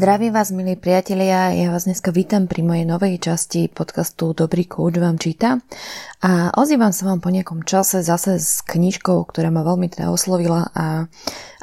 Zdravím 0.00 0.32
vás, 0.32 0.48
milí 0.48 0.80
priatelia, 0.80 1.52
ja 1.52 1.68
vás 1.68 1.84
dneska 1.84 2.08
vítam 2.08 2.48
pri 2.48 2.64
mojej 2.64 2.88
novej 2.88 3.20
časti 3.20 3.68
podcastu 3.68 4.32
Dobrý 4.32 4.64
kouč 4.64 4.96
vám 4.96 5.20
číta 5.20 5.60
a 6.24 6.56
ozývam 6.56 6.88
sa 6.88 7.04
vám 7.04 7.20
po 7.20 7.28
nejakom 7.28 7.68
čase 7.68 8.00
zase 8.00 8.40
s 8.40 8.64
knižkou, 8.64 9.28
ktorá 9.28 9.52
ma 9.52 9.60
veľmi 9.60 9.92
teda 9.92 10.08
oslovila 10.08 10.72
a, 10.72 11.04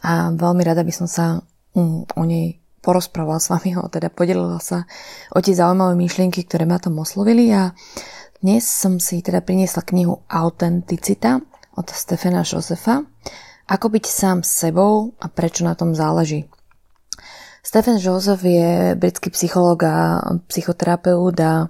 a 0.06 0.12
veľmi 0.38 0.62
rada 0.62 0.86
by 0.86 0.94
som 0.94 1.10
sa 1.10 1.42
um, 1.74 2.06
o 2.14 2.24
nej 2.30 2.62
porozprávala 2.86 3.42
s 3.42 3.50
vami, 3.50 3.74
o 3.82 3.90
teda 3.90 4.14
podelila 4.14 4.62
sa 4.62 4.86
o 5.34 5.42
tie 5.42 5.58
zaujímavé 5.58 5.98
myšlienky, 5.98 6.46
ktoré 6.46 6.70
ma 6.70 6.78
tam 6.78 7.02
oslovili 7.02 7.50
a 7.50 7.74
dnes 8.46 8.70
som 8.70 9.02
si 9.02 9.26
teda 9.26 9.42
priniesla 9.42 9.82
knihu 9.82 10.22
Autenticita 10.30 11.42
od 11.74 11.90
Stefana 11.90 12.46
Josefa 12.46 13.02
Ako 13.66 13.90
byť 13.90 14.06
sám 14.06 14.46
sebou 14.46 15.18
a 15.18 15.26
prečo 15.26 15.66
na 15.66 15.74
tom 15.74 15.98
záleží. 15.98 16.46
Stephen 17.68 18.00
Joseph 18.00 18.48
je 18.48 18.96
britský 18.96 19.28
psychológ 19.28 19.84
a 19.84 20.24
psychoterapeut 20.48 21.36
a 21.44 21.68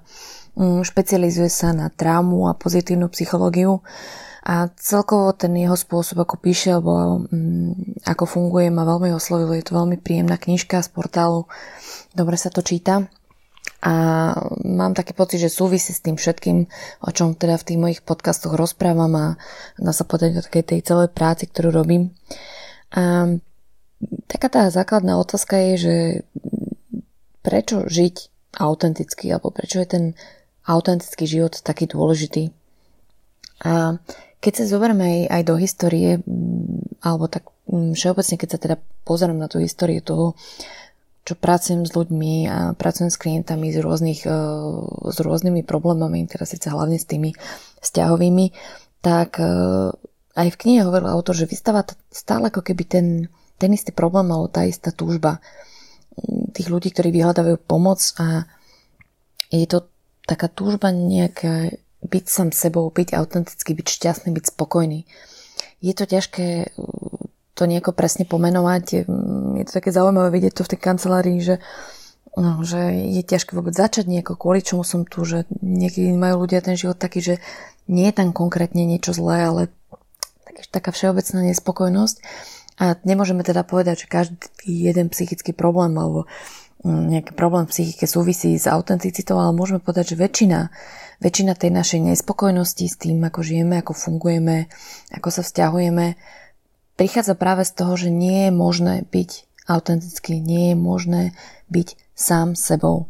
mm, 0.54 0.86
špecializuje 0.86 1.50
sa 1.50 1.74
na 1.74 1.90
traumu 1.90 2.46
a 2.46 2.54
pozitívnu 2.54 3.10
psychológiu 3.10 3.82
a 4.46 4.70
celkovo 4.78 5.34
ten 5.34 5.58
jeho 5.58 5.74
spôsob, 5.74 6.22
ako 6.22 6.38
píše 6.38 6.78
alebo 6.78 7.26
mm, 7.26 8.06
ako 8.06 8.30
funguje, 8.30 8.70
ma 8.70 8.86
veľmi 8.86 9.10
oslovilo. 9.10 9.58
Je 9.58 9.66
to 9.66 9.74
veľmi 9.74 9.98
príjemná 9.98 10.38
knižka 10.38 10.86
z 10.86 10.90
portálu, 10.94 11.50
dobre 12.14 12.38
sa 12.38 12.54
to 12.54 12.62
číta 12.62 13.10
a 13.82 13.94
mám 14.70 14.94
taký 14.94 15.18
pocit, 15.18 15.42
že 15.42 15.50
súvisí 15.50 15.98
s 15.98 16.06
tým 16.06 16.14
všetkým, 16.14 16.70
o 17.02 17.10
čom 17.10 17.34
teda 17.34 17.58
v 17.58 17.74
tých 17.74 17.82
mojich 17.82 18.02
podcastoch 18.06 18.54
rozprávam 18.54 19.18
a 19.18 19.26
dá 19.82 19.90
sa 19.98 20.06
povedať 20.06 20.38
o 20.38 20.46
takej 20.46 20.78
tej 20.78 20.80
celej 20.86 21.10
práci, 21.10 21.50
ktorú 21.50 21.74
robím. 21.74 22.14
A 22.94 23.34
taká 24.28 24.48
tá 24.52 24.62
základná 24.70 25.16
otázka 25.20 25.56
je, 25.58 25.74
že 25.78 25.96
prečo 27.42 27.88
žiť 27.88 28.16
autenticky, 28.60 29.32
alebo 29.32 29.56
prečo 29.56 29.80
je 29.80 29.88
ten 29.88 30.06
autentický 30.68 31.24
život 31.24 31.56
taký 31.64 31.88
dôležitý. 31.88 32.52
A 33.64 33.98
keď 34.44 34.54
sa 34.54 34.70
zoberieme 34.70 35.26
aj, 35.32 35.42
do 35.48 35.56
histórie, 35.58 36.22
alebo 37.02 37.26
tak 37.32 37.48
všeobecne, 37.72 38.36
keď 38.38 38.50
sa 38.52 38.60
teda 38.60 38.76
pozerám 39.08 39.40
na 39.40 39.48
tú 39.50 39.64
históriu 39.64 40.04
toho, 40.04 40.38
čo 41.28 41.36
pracujem 41.36 41.84
s 41.84 41.92
ľuďmi 41.92 42.48
a 42.48 42.58
pracujem 42.72 43.12
s 43.12 43.20
klientami 43.20 43.76
s, 43.76 43.84
rôznych, 43.84 44.24
e, 44.24 44.40
s 45.12 45.18
rôznymi 45.20 45.68
problémami, 45.68 46.24
teda 46.24 46.48
síce 46.48 46.72
hlavne 46.72 46.96
s 46.96 47.04
tými 47.04 47.36
vzťahovými, 47.84 48.46
tak 49.04 49.36
e, 49.44 49.52
aj 50.40 50.48
v 50.48 50.60
knihe 50.64 50.88
hovoril 50.88 51.12
autor, 51.12 51.36
že 51.36 51.52
vystáva 51.52 51.84
stále 52.08 52.48
ako 52.48 52.64
keby 52.64 52.84
ten, 52.88 53.08
ten 53.58 53.74
istý 53.74 53.92
problém 53.92 54.30
alebo 54.30 54.50
tá 54.50 54.64
istá 54.64 54.94
túžba 54.94 55.42
tých 56.54 56.68
ľudí, 56.70 56.90
ktorí 56.90 57.14
vyhľadávajú 57.14 57.58
pomoc 57.62 58.02
a 58.18 58.50
je 59.54 59.68
to 59.70 59.86
taká 60.26 60.50
túžba 60.50 60.90
nejaká 60.90 61.72
byť 62.04 62.26
sám 62.26 62.50
sebou, 62.54 62.90
byť 62.90 63.14
autentický, 63.14 63.74
byť 63.74 63.88
šťastný, 63.88 64.30
byť 64.34 64.46
spokojný. 64.54 65.06
Je 65.82 65.94
to 65.94 66.10
ťažké 66.10 66.74
to 67.58 67.64
nejako 67.66 67.94
presne 67.98 68.30
pomenovať. 68.30 69.10
Je 69.58 69.64
to 69.66 69.72
také 69.82 69.90
zaujímavé 69.90 70.30
vidieť 70.30 70.54
to 70.54 70.66
v 70.66 70.72
tej 70.78 70.80
kancelárii, 70.82 71.40
že, 71.42 71.58
no, 72.38 72.62
že 72.62 72.94
je 72.94 73.22
ťažké 73.26 73.58
vôbec 73.58 73.74
začať 73.74 74.06
nieko, 74.06 74.38
kvôli 74.38 74.62
čomu 74.62 74.86
som 74.86 75.10
tu, 75.10 75.26
že 75.26 75.50
niekedy 75.66 76.14
majú 76.14 76.46
ľudia 76.46 76.62
ten 76.62 76.78
život 76.78 77.02
taký, 77.02 77.22
že 77.22 77.36
nie 77.90 78.14
je 78.14 78.18
tam 78.22 78.30
konkrétne 78.30 78.86
niečo 78.86 79.10
zlé, 79.10 79.50
ale 79.50 79.62
taká 80.70 80.94
všeobecná 80.94 81.50
nespokojnosť. 81.50 82.22
A 82.78 82.94
nemôžeme 83.02 83.42
teda 83.42 83.66
povedať, 83.66 84.06
že 84.06 84.08
každý 84.08 84.38
jeden 84.70 85.10
psychický 85.10 85.50
problém 85.50 85.98
alebo 85.98 86.30
mm, 86.86 87.10
nejaký 87.10 87.32
problém 87.34 87.66
v 87.66 87.74
psychike 87.74 88.06
súvisí 88.06 88.54
s 88.54 88.70
autenticitou, 88.70 89.42
ale 89.42 89.58
môžeme 89.58 89.82
povedať, 89.82 90.14
že 90.14 90.22
väčšina, 90.22 90.70
väčšina 91.18 91.58
tej 91.58 91.74
našej 91.74 92.00
nespokojnosti 92.14 92.86
s 92.86 92.96
tým, 93.02 93.18
ako 93.26 93.42
žijeme, 93.42 93.82
ako 93.82 93.98
fungujeme, 93.98 94.70
ako 95.10 95.30
sa 95.34 95.42
vzťahujeme, 95.42 96.22
prichádza 97.02 97.34
práve 97.34 97.66
z 97.66 97.74
toho, 97.74 97.94
že 97.98 98.14
nie 98.14 98.50
je 98.50 98.52
možné 98.54 99.10
byť 99.10 99.32
autentický, 99.66 100.38
nie 100.38 100.72
je 100.72 100.78
možné 100.78 101.22
byť 101.74 101.98
sám 102.14 102.54
sebou. 102.54 103.10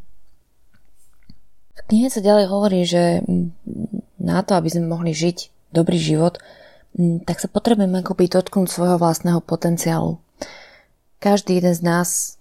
V 1.76 1.82
knihe 1.92 2.08
sa 2.08 2.24
ďalej 2.24 2.46
hovorí, 2.48 2.82
že 2.88 3.20
na 4.16 4.40
to, 4.48 4.56
aby 4.56 4.72
sme 4.72 4.88
mohli 4.88 5.12
žiť 5.12 5.72
dobrý 5.76 6.00
život, 6.00 6.40
Mm, 6.40 6.67
tak 6.98 7.38
sa 7.38 7.48
potrebujeme 7.48 8.02
akoby 8.02 8.26
dotknúť 8.26 8.68
svojho 8.74 8.98
vlastného 8.98 9.38
potenciálu. 9.46 10.18
Každý 11.22 11.62
jeden 11.62 11.74
z 11.78 11.82
nás 11.86 12.38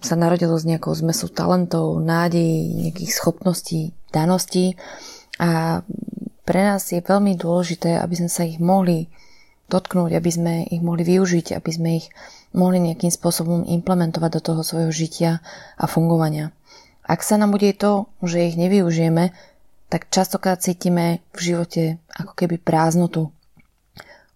sa 0.00 0.16
narodil 0.16 0.52
z 0.56 0.74
nejakou 0.74 0.92
zmesu 0.96 1.28
talentov, 1.28 2.00
nádejí, 2.00 2.88
nejakých 2.88 3.12
schopností, 3.12 3.92
daností 4.10 4.80
a 5.38 5.80
pre 6.42 6.60
nás 6.60 6.90
je 6.90 6.98
veľmi 6.98 7.38
dôležité, 7.38 8.00
aby 8.02 8.14
sme 8.18 8.30
sa 8.32 8.42
ich 8.42 8.58
mohli 8.58 9.06
dotknúť, 9.70 10.10
aby 10.12 10.30
sme 10.32 10.52
ich 10.68 10.82
mohli 10.84 11.06
využiť, 11.06 11.56
aby 11.56 11.70
sme 11.70 11.90
ich 12.02 12.06
mohli 12.52 12.82
nejakým 12.82 13.08
spôsobom 13.08 13.64
implementovať 13.64 14.30
do 14.36 14.40
toho 14.52 14.60
svojho 14.60 14.92
žitia 14.92 15.40
a 15.78 15.84
fungovania. 15.88 16.52
Ak 17.06 17.24
sa 17.24 17.40
nám 17.40 17.56
bude 17.56 17.72
to, 17.72 18.10
že 18.20 18.52
ich 18.52 18.60
nevyužijeme, 18.60 19.32
tak 19.88 20.08
častokrát 20.12 20.60
cítime 20.60 21.24
v 21.36 21.52
živote 21.52 21.82
ako 22.12 22.32
keby 22.36 22.60
prázdnotu, 22.60 23.32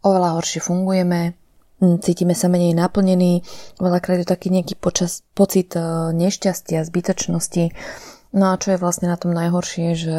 oveľa 0.06 0.39
horšie 0.39 0.62
fungujeme, 0.62 1.34
cítime 1.83 2.39
sa 2.39 2.47
menej 2.47 2.78
naplnení, 2.78 3.43
veľakrát 3.83 4.22
je 4.22 4.28
taký 4.28 4.55
nejaký 4.55 4.78
počas, 4.78 5.27
pocit 5.34 5.75
e, 5.75 5.83
nešťastia, 6.15 6.87
zbytočnosti. 6.87 7.75
No 8.33 8.55
a 8.55 8.61
čo 8.61 8.77
je 8.77 8.83
vlastne 8.83 9.11
na 9.11 9.19
tom 9.19 9.34
najhoršie, 9.34 9.99
že 9.99 10.19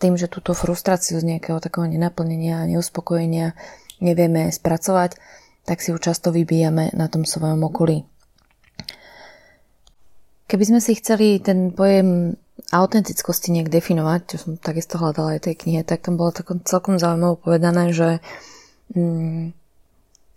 tým, 0.00 0.16
že 0.16 0.32
túto 0.32 0.56
frustráciu 0.56 1.20
z 1.20 1.28
nejakého 1.36 1.60
takého 1.60 1.84
nenaplnenia, 1.84 2.64
neuspokojenia 2.72 3.52
nevieme 4.00 4.48
spracovať, 4.48 5.20
tak 5.68 5.84
si 5.84 5.92
ju 5.92 6.00
často 6.00 6.32
vybíjame 6.32 6.96
na 6.96 7.06
tom 7.12 7.28
svojom 7.28 7.60
okolí. 7.68 8.08
Keby 10.50 10.64
sme 10.66 10.80
si 10.82 10.98
chceli 10.98 11.38
ten 11.38 11.70
pojem 11.70 12.34
autentickosti 12.74 13.54
nejak 13.54 13.70
definovať, 13.70 14.20
čo 14.26 14.36
som 14.40 14.52
takisto 14.58 14.98
hľadala 14.98 15.38
aj 15.38 15.46
tej 15.46 15.54
knihe, 15.62 15.82
tak 15.86 16.02
tam 16.02 16.18
bolo 16.18 16.34
celkom 16.66 16.98
zaujímavé 16.98 17.38
povedané, 17.38 17.94
že 17.94 18.18
mm, 18.94 19.52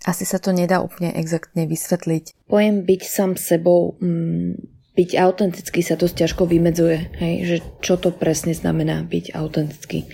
asi 0.04 0.24
sa 0.28 0.38
to 0.40 0.52
nedá 0.52 0.84
úplne 0.84 1.16
exaktne 1.16 1.64
vysvetliť. 1.64 2.48
Pojem 2.48 2.84
byť 2.84 3.02
sám 3.08 3.32
sebou, 3.40 3.96
mm, 4.00 4.60
byť 4.94 5.10
autentický 5.18 5.82
sa 5.82 5.98
dosť 5.98 6.28
ťažko 6.28 6.44
vymedzuje, 6.46 6.98
hej, 7.18 7.36
že 7.48 7.58
čo 7.82 7.98
to 7.98 8.14
presne 8.14 8.54
znamená 8.54 9.02
byť 9.08 9.34
autentický. 9.34 10.06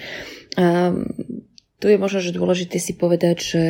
A 0.55 0.95
tu 1.79 1.85
je 1.87 1.97
možno, 1.99 2.19
že 2.23 2.35
dôležité 2.35 2.79
si 2.79 2.95
povedať, 2.95 3.37
že 3.39 3.63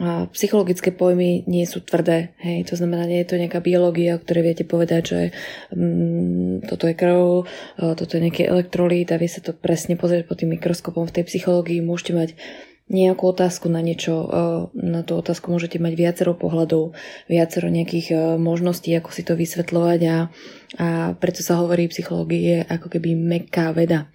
a 0.00 0.24
psychologické 0.32 0.88
pojmy 0.88 1.44
nie 1.44 1.68
sú 1.68 1.84
tvrdé, 1.84 2.32
hej, 2.40 2.64
to 2.64 2.80
znamená, 2.80 3.04
nie 3.04 3.20
je 3.20 3.28
to 3.28 3.36
nejaká 3.36 3.60
biológia, 3.60 4.16
o 4.16 4.22
ktorej 4.24 4.48
viete 4.48 4.64
povedať, 4.64 5.02
že 5.04 5.20
mm, 5.68 6.64
toto 6.64 6.88
je 6.88 6.96
krv, 6.96 7.44
toto 7.76 8.12
je 8.16 8.24
nejaký 8.24 8.48
elektrolít 8.48 9.12
a 9.12 9.20
vie 9.20 9.28
sa 9.28 9.44
to 9.44 9.52
presne 9.52 10.00
pozrieť 10.00 10.24
pod 10.24 10.40
tým 10.40 10.56
mikroskopom. 10.56 11.04
V 11.04 11.20
tej 11.20 11.28
psychológii 11.28 11.84
môžete 11.84 12.12
mať 12.16 12.30
nejakú 12.92 13.32
otázku 13.32 13.72
na 13.72 13.80
niečo, 13.80 14.28
e, 14.28 14.28
na 14.76 15.00
tú 15.00 15.16
otázku 15.16 15.48
môžete 15.48 15.80
mať 15.80 15.96
viacero 15.96 16.36
pohľadov, 16.36 16.92
viacero 17.26 17.72
nejakých 17.72 18.06
e, 18.12 18.16
možností, 18.36 18.92
ako 18.92 19.10
si 19.10 19.24
to 19.24 19.32
vysvetľovať 19.32 20.00
a, 20.04 20.16
a 20.76 20.88
preto 21.16 21.40
sa 21.40 21.56
hovorí 21.64 21.88
psychológie 21.88 22.68
ako 22.68 22.92
keby 22.92 23.16
meká 23.16 23.72
veda. 23.72 24.12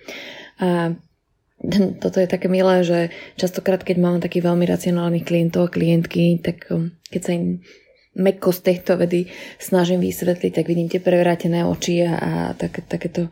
A 0.61 0.93
toto 2.03 2.21
je 2.21 2.29
také 2.29 2.45
milé, 2.47 2.85
že 2.85 3.09
častokrát, 3.35 3.81
keď 3.81 3.97
mám 3.97 4.17
takých 4.21 4.45
veľmi 4.45 4.69
racionálnych 4.69 5.25
klientov 5.25 5.67
a 5.67 5.73
klientky, 5.73 6.37
tak 6.37 6.69
e, 6.69 6.93
keď 7.09 7.21
sa 7.25 7.33
im 7.33 7.65
mekko 8.17 8.49
z 8.49 8.59
tejto 8.73 8.97
vedy 8.97 9.29
snažím 9.61 10.01
vysvetliť, 10.01 10.51
tak 10.53 10.65
vidím 10.65 10.89
tie 10.89 11.01
prevrátené 11.01 11.65
oči 11.65 12.01
a, 12.05 12.13
a 12.17 12.31
tak, 12.57 12.85
takéto 12.89 13.29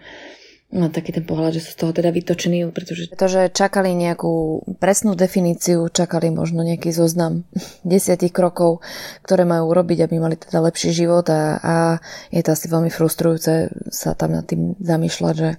No 0.74 0.90
taký 0.90 1.14
ten 1.14 1.24
pohľad, 1.24 1.62
že 1.62 1.62
sú 1.62 1.78
z 1.78 1.80
toho 1.80 1.92
teda 1.94 2.10
vytočení, 2.10 2.66
pretože... 2.74 3.14
Pretože 3.14 3.54
čakali 3.54 3.94
nejakú 3.94 4.66
presnú 4.82 5.14
definíciu, 5.14 5.88
čakali 5.94 6.34
možno 6.34 6.66
nejaký 6.66 6.90
zoznam 6.90 7.46
desiatich 7.86 8.34
krokov, 8.34 8.82
ktoré 9.22 9.46
majú 9.46 9.70
urobiť, 9.70 10.10
aby 10.10 10.16
mali 10.18 10.36
teda 10.36 10.66
lepší 10.66 10.90
život 10.92 11.30
a, 11.30 11.62
a 11.62 11.76
je 12.34 12.42
to 12.42 12.50
asi 12.58 12.66
veľmi 12.66 12.90
frustrujúce 12.90 13.72
sa 13.94 14.18
tam 14.18 14.34
nad 14.34 14.44
tým 14.50 14.74
zamýšľať, 14.82 15.36
že 15.38 15.50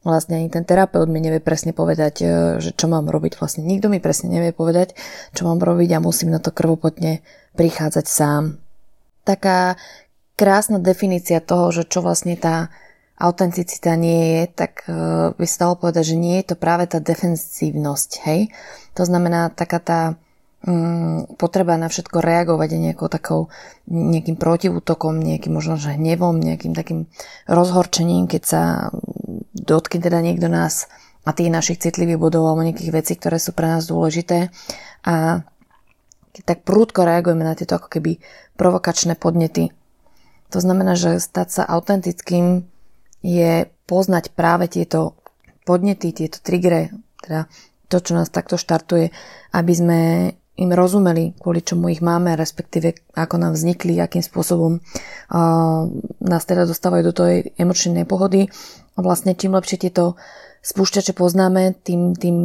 vlastne 0.00 0.40
ani 0.40 0.48
ten 0.48 0.64
terapeut 0.64 1.12
mi 1.12 1.20
nevie 1.20 1.44
presne 1.44 1.76
povedať, 1.76 2.14
e, 2.24 2.26
že 2.64 2.72
čo 2.72 2.88
mám 2.88 3.12
robiť. 3.12 3.36
Vlastne 3.36 3.68
nikto 3.68 3.92
mi 3.92 4.00
presne 4.00 4.32
nevie 4.32 4.56
povedať, 4.56 4.96
čo 5.36 5.44
mám 5.44 5.60
robiť 5.60 5.92
a 5.92 6.02
musím 6.02 6.32
na 6.32 6.40
to 6.40 6.56
krvopotne 6.56 7.20
prichádzať 7.52 8.06
sám. 8.08 8.56
Taká 9.28 9.76
krásna 10.40 10.80
definícia 10.80 11.44
toho, 11.44 11.68
že 11.68 11.84
čo 11.84 12.00
vlastne 12.00 12.32
tá 12.38 12.72
autenticita 13.18 13.98
nie 13.98 14.22
je, 14.38 14.42
tak 14.54 14.86
uh, 14.86 15.34
by 15.34 15.46
sa 15.46 15.66
dalo 15.66 15.74
povedať, 15.82 16.14
že 16.14 16.16
nie 16.16 16.38
je 16.38 16.54
to 16.54 16.56
práve 16.56 16.86
tá 16.86 17.02
defensívnosť, 17.02 18.10
hej? 18.30 18.54
To 18.94 19.02
znamená 19.02 19.50
taká 19.50 19.82
tá 19.82 20.00
mm, 20.62 21.38
potreba 21.38 21.74
na 21.74 21.90
všetko 21.90 22.18
reagovať 22.22 22.78
nejakou 22.78 23.10
takou 23.10 23.40
nejakým 23.90 24.38
protiútokom, 24.38 25.18
nejakým 25.18 25.52
možno 25.54 25.78
že 25.78 25.94
hnevom, 25.94 26.38
nejakým 26.38 26.74
takým 26.74 27.10
rozhorčením, 27.46 28.30
keď 28.30 28.42
sa 28.42 28.62
dotkne 29.54 30.02
teda 30.02 30.22
niekto 30.22 30.46
nás 30.46 30.86
a 31.26 31.34
tých 31.36 31.52
našich 31.52 31.82
citlivých 31.82 32.16
bodov 32.16 32.48
alebo 32.48 32.64
nejakých 32.64 32.94
vecí, 32.94 33.12
ktoré 33.18 33.36
sú 33.36 33.52
pre 33.52 33.68
nás 33.68 33.84
dôležité 33.90 34.48
a 35.04 35.44
keď 36.32 36.42
tak 36.54 36.60
prúdko 36.62 37.02
reagujeme 37.02 37.42
na 37.42 37.58
tieto 37.58 37.76
ako 37.76 37.90
keby 37.90 38.22
provokačné 38.54 39.18
podnety. 39.18 39.74
To 40.54 40.58
znamená, 40.62 40.94
že 40.94 41.20
stať 41.20 41.48
sa 41.60 41.62
autentickým 41.66 42.64
je 43.22 43.66
poznať 43.88 44.34
práve 44.36 44.70
tieto 44.70 45.18
podnety, 45.66 46.14
tieto 46.14 46.38
triggery, 46.40 46.92
teda 47.24 47.50
to, 47.88 47.96
čo 48.00 48.12
nás 48.14 48.28
takto 48.28 48.60
štartuje, 48.60 49.10
aby 49.52 49.72
sme 49.72 50.00
im 50.58 50.74
rozumeli, 50.74 51.38
kvôli 51.38 51.62
čomu 51.62 51.86
ich 51.88 52.02
máme, 52.02 52.34
respektíve 52.34 53.14
ako 53.14 53.38
nám 53.38 53.52
vznikli, 53.54 53.94
akým 54.02 54.26
spôsobom 54.26 54.82
uh, 54.82 55.82
nás 56.18 56.42
teda 56.44 56.66
dostávajú 56.66 57.02
do 57.08 57.14
tej 57.14 57.54
emočnej 57.54 58.02
nepohody. 58.02 58.50
A 58.94 58.98
vlastne 58.98 59.38
čím 59.38 59.54
lepšie 59.54 59.86
tieto 59.86 60.18
spúšťače 60.66 61.14
poznáme, 61.14 61.78
tým, 61.86 62.18
tým 62.18 62.36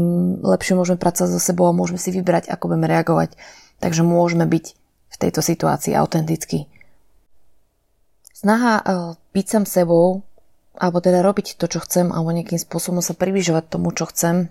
lepšie 0.46 0.78
môžeme 0.78 1.02
pracovať 1.02 1.34
so 1.34 1.42
sebou 1.42 1.66
a 1.66 1.74
môžeme 1.74 1.98
si 1.98 2.14
vybrať, 2.14 2.54
ako 2.54 2.70
budeme 2.70 2.86
reagovať. 2.86 3.34
Takže 3.82 4.06
môžeme 4.06 4.46
byť 4.46 4.66
v 5.10 5.16
tejto 5.18 5.42
situácii 5.42 5.98
autentickí. 5.98 6.70
Snaha 8.30 8.74
uh, 8.78 8.84
byť 9.34 9.46
sam 9.50 9.66
sebou, 9.66 10.22
alebo 10.78 10.98
teda 11.02 11.22
robiť 11.22 11.58
to, 11.58 11.70
čo 11.70 11.80
chcem, 11.86 12.10
alebo 12.10 12.34
nejakým 12.34 12.58
spôsobom 12.58 13.02
sa 13.06 13.14
približovať 13.14 13.70
tomu, 13.70 13.94
čo 13.94 14.10
chcem, 14.10 14.50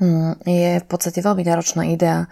hm, 0.00 0.40
je 0.44 0.80
v 0.80 0.86
podstate 0.88 1.20
veľmi 1.20 1.44
náročná 1.44 1.84
idea. 1.92 2.28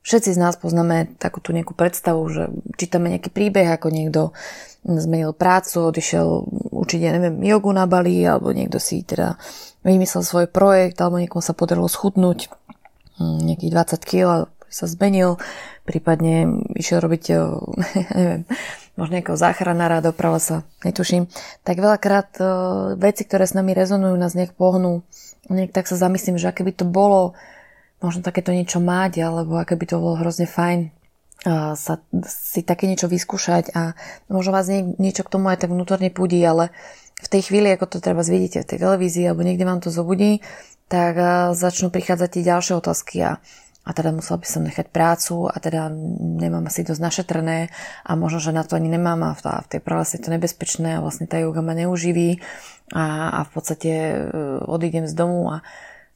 Všetci 0.00 0.32
z 0.32 0.38
nás 0.40 0.56
poznáme 0.56 1.20
takúto 1.20 1.52
nejakú 1.52 1.76
predstavu, 1.76 2.24
že 2.32 2.48
čítame 2.80 3.12
nejaký 3.12 3.28
príbeh, 3.28 3.68
ako 3.76 3.92
niekto 3.92 4.22
zmenil 4.80 5.36
prácu, 5.36 5.92
odišiel 5.92 6.28
ja 6.90 7.12
neviem, 7.14 7.44
jogu 7.44 7.70
na 7.70 7.84
Bali, 7.84 8.24
alebo 8.24 8.50
niekto 8.50 8.80
si 8.80 9.04
teda 9.04 9.36
vymyslel 9.86 10.24
svoj 10.24 10.46
projekt, 10.48 10.98
alebo 10.98 11.20
niekomu 11.20 11.44
sa 11.44 11.54
podarilo 11.54 11.86
schudnúť 11.86 12.50
hm, 13.20 13.38
nejakých 13.44 13.72
20 14.00 14.10
kg, 14.10 14.28
sa 14.70 14.86
zmenil, 14.86 15.36
prípadne 15.82 16.62
išiel 16.78 17.02
robiť, 17.02 17.22
neviem, 18.18 18.42
možno 19.00 19.16
nejakého 19.16 19.40
záchranára, 19.40 20.04
doprava 20.04 20.36
sa, 20.36 20.68
netuším. 20.84 21.32
Tak 21.64 21.80
veľakrát 21.80 22.36
veci, 23.00 23.24
ktoré 23.24 23.48
s 23.48 23.56
nami 23.56 23.72
rezonujú, 23.72 24.12
nás 24.20 24.36
nejak 24.36 24.52
pohnú. 24.52 25.00
Nejak 25.48 25.72
tak 25.72 25.88
sa 25.88 25.96
zamyslím, 25.96 26.36
že 26.36 26.52
aké 26.52 26.60
by 26.60 26.76
to 26.76 26.84
bolo, 26.84 27.32
možno 28.04 28.20
takéto 28.20 28.52
niečo 28.52 28.78
mať, 28.78 29.24
alebo 29.24 29.56
aké 29.56 29.80
by 29.80 29.86
to 29.88 29.96
bolo 29.96 30.20
hrozne 30.20 30.44
fajn 30.44 30.92
sa 31.72 32.04
si 32.28 32.60
také 32.60 32.84
niečo 32.84 33.08
vyskúšať 33.08 33.72
a 33.72 33.96
možno 34.28 34.52
vás 34.52 34.68
nie, 34.68 34.92
niečo 35.00 35.24
k 35.24 35.32
tomu 35.32 35.48
aj 35.48 35.64
tak 35.64 35.72
vnútorne 35.72 36.12
púdi, 36.12 36.36
ale 36.44 36.68
v 37.16 37.28
tej 37.32 37.48
chvíli, 37.48 37.72
ako 37.72 37.96
to 37.96 38.04
treba 38.04 38.20
vidíte 38.20 38.60
v 38.60 38.68
tej 38.68 38.78
televízii 38.84 39.24
alebo 39.24 39.40
niekde 39.40 39.64
vám 39.64 39.80
to 39.80 39.88
zobudí, 39.88 40.44
tak 40.92 41.16
začnú 41.56 41.88
prichádzať 41.88 42.28
tie 42.28 42.42
ďalšie 42.44 42.74
otázky 42.76 43.16
a, 43.24 43.40
a 43.90 43.94
teda 43.96 44.14
musela 44.14 44.38
by 44.38 44.46
som 44.46 44.62
nechať 44.62 44.94
prácu 44.94 45.50
a 45.50 45.56
teda 45.58 45.90
nemám 46.38 46.70
asi 46.70 46.86
dosť 46.86 47.02
našetrené 47.02 47.74
a 48.06 48.10
možno, 48.14 48.38
že 48.38 48.54
na 48.54 48.62
to 48.62 48.78
ani 48.78 48.86
nemám 48.86 49.18
a 49.26 49.34
v, 49.34 49.42
v 49.42 49.66
tej 49.66 49.80
práve 49.82 50.06
je 50.06 50.22
to 50.22 50.30
nebezpečné 50.30 50.94
a 50.94 51.02
vlastne 51.02 51.26
tá 51.26 51.42
yoga 51.42 51.58
ma 51.58 51.74
neuživí 51.74 52.38
a, 52.94 53.34
a 53.34 53.40
v 53.42 53.50
podstate 53.50 53.90
e, 53.90 54.16
odídem 54.62 55.10
z 55.10 55.14
domu 55.18 55.50
a, 55.50 55.66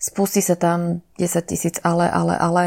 spustí 0.04 0.44
sa 0.44 0.54
tam 0.60 1.00
10 1.16 1.48
tisíc 1.48 1.80
ale, 1.80 2.04
ale, 2.04 2.36
ale, 2.36 2.64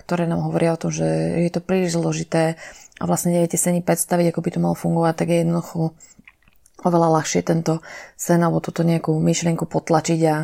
ktoré 0.00 0.24
nám 0.24 0.48
hovoria 0.48 0.72
o 0.72 0.80
tom, 0.80 0.90
že 0.90 1.04
je 1.44 1.50
to 1.52 1.60
príliš 1.60 2.00
zložité 2.00 2.56
a 2.98 3.04
vlastne 3.04 3.36
neviete 3.36 3.60
sa 3.60 3.68
ani 3.68 3.84
predstaviť, 3.84 4.32
ako 4.32 4.40
by 4.40 4.50
to 4.50 4.64
malo 4.64 4.76
fungovať, 4.78 5.14
tak 5.14 5.28
je 5.28 5.38
jednoducho 5.44 5.92
oveľa 6.84 7.08
ľahšie 7.20 7.40
tento 7.44 7.84
sen 8.16 8.40
alebo 8.40 8.64
túto 8.64 8.80
nejakú 8.80 9.12
myšlienku 9.12 9.68
potlačiť 9.68 10.20
a, 10.26 10.36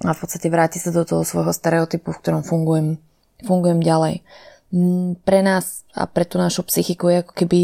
a 0.00 0.10
v 0.10 0.18
podstate 0.18 0.48
vrátiť 0.48 0.88
sa 0.88 0.90
do 0.96 1.04
toho 1.04 1.22
svojho 1.28 1.52
stereotypu, 1.52 2.10
v 2.10 2.20
ktorom 2.24 2.42
fungujem, 2.42 2.96
fungujem 3.44 3.80
ďalej. 3.82 4.22
Mm, 4.70 5.20
pre 5.24 5.40
nás 5.42 5.82
a 5.96 6.06
pre 6.06 6.24
tú 6.24 6.38
našu 6.38 6.62
psychiku 6.66 7.10
je 7.10 7.16
ako 7.26 7.32
keby 7.34 7.60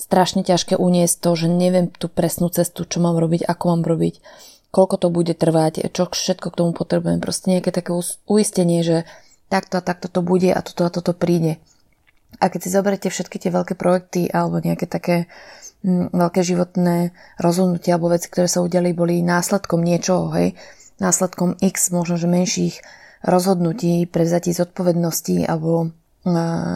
strašne 0.00 0.40
ťažké 0.46 0.80
uniesť 0.80 1.16
to, 1.20 1.30
že 1.36 1.46
neviem 1.50 1.92
tú 1.92 2.08
presnú 2.08 2.48
cestu, 2.48 2.88
čo 2.88 3.02
mám 3.04 3.20
robiť, 3.20 3.44
ako 3.44 3.64
mám 3.76 3.82
robiť 3.84 4.14
koľko 4.70 4.96
to 4.96 5.08
bude 5.10 5.34
trvať, 5.34 5.90
čo 5.90 6.06
všetko 6.08 6.54
k 6.54 6.58
tomu 6.58 6.70
potrebujem. 6.72 7.18
Proste 7.18 7.50
nejaké 7.50 7.74
také 7.74 7.90
uistenie, 8.26 8.80
že 8.86 8.96
takto 9.50 9.82
a 9.82 9.84
takto 9.84 10.06
to 10.06 10.22
bude 10.22 10.46
a 10.46 10.60
toto 10.62 10.86
a 10.86 10.90
toto 10.94 11.12
príde. 11.12 11.58
A 12.38 12.46
keď 12.46 12.60
si 12.62 12.70
zoberete 12.70 13.08
všetky 13.10 13.42
tie 13.42 13.50
veľké 13.50 13.74
projekty 13.74 14.30
alebo 14.30 14.62
nejaké 14.62 14.86
také 14.86 15.26
mm, 15.82 16.14
veľké 16.14 16.40
životné 16.46 17.10
rozhodnutia 17.42 17.98
alebo 17.98 18.14
veci, 18.14 18.30
ktoré 18.30 18.46
sa 18.46 18.62
udiali, 18.62 18.94
boli 18.94 19.26
následkom 19.26 19.82
niečoho, 19.82 20.30
hej, 20.38 20.54
následkom 21.02 21.58
x, 21.58 21.90
možno 21.90 22.14
že 22.14 22.30
menších 22.30 22.78
rozhodnutí, 23.24 24.08
prevzatí 24.08 24.52
zodpovednosti 24.56 25.44
alebo 25.44 25.92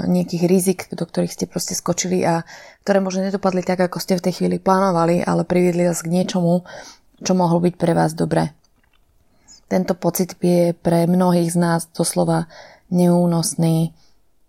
nejakých 0.08 0.44
rizik, 0.48 0.80
do 0.96 1.04
ktorých 1.04 1.32
ste 1.36 1.44
proste 1.44 1.76
skočili 1.76 2.24
a 2.24 2.48
ktoré 2.80 3.04
možno 3.04 3.28
nedopadli 3.28 3.60
tak, 3.60 3.84
ako 3.84 4.00
ste 4.00 4.16
v 4.16 4.24
tej 4.24 4.40
chvíli 4.40 4.56
plánovali, 4.56 5.20
ale 5.20 5.44
priviedli 5.44 5.84
vás 5.84 6.00
k 6.00 6.08
niečomu, 6.08 6.64
čo 7.20 7.32
mohlo 7.36 7.60
byť 7.60 7.74
pre 7.76 7.92
vás 7.92 8.16
dobré. 8.16 8.56
Tento 9.68 9.92
pocit 9.96 10.36
je 10.40 10.72
pre 10.72 11.04
mnohých 11.04 11.52
z 11.52 11.56
nás 11.60 11.80
doslova 11.92 12.48
neúnosný, 12.88 13.92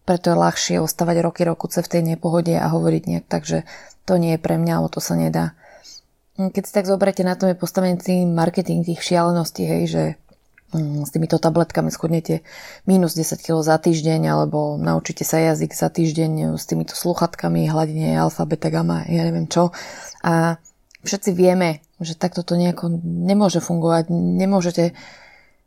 preto 0.07 0.31
je 0.31 0.37
ľahšie 0.37 0.75
ostávať 0.79 1.17
roky 1.25 1.41
rokuce 1.43 1.81
v 1.81 1.91
tej 1.91 2.01
nepohode 2.15 2.53
a 2.55 2.69
hovoriť 2.69 3.03
nejak 3.09 3.25
tak, 3.27 3.43
že 3.43 3.67
to 4.05 4.21
nie 4.21 4.37
je 4.37 4.43
pre 4.43 4.55
mňa, 4.61 4.79
alebo 4.79 4.93
to 4.93 5.01
sa 5.01 5.17
nedá. 5.17 5.57
Keď 6.37 6.63
si 6.67 6.71
tak 6.75 6.85
zoberete, 6.85 7.25
na 7.25 7.33
tom 7.33 7.49
je 7.49 7.57
postavený 7.57 8.27
marketing 8.27 8.85
tých 8.85 9.01
šialeností, 9.01 9.65
hej, 9.65 9.83
že 9.87 10.03
s 11.03 11.09
týmito 11.11 11.39
tabletkami 11.39 11.89
schudnete 11.89 12.43
minus 12.85 13.15
10 13.17 13.39
kg 13.41 13.63
za 13.63 13.79
týždeň, 13.79 14.27
alebo 14.29 14.75
naučíte 14.75 15.23
sa 15.23 15.39
jazyk 15.39 15.71
za 15.73 15.87
týždeň 15.89 16.59
s 16.59 16.63
týmito 16.67 16.93
sluchatkami, 16.93 17.71
hladine 17.71 18.15
alfa, 18.19 18.45
beta, 18.45 18.69
gamma, 18.69 19.07
ja 19.07 19.25
neviem 19.25 19.47
čo. 19.49 19.73
A 20.21 20.59
všetci 21.05 21.31
vieme, 21.37 21.85
že 22.01 22.17
takto 22.17 22.43
to 22.43 22.59
nejako 22.59 22.91
nemôže 23.03 23.63
fungovať. 23.63 24.11
Nemôžete 24.11 24.91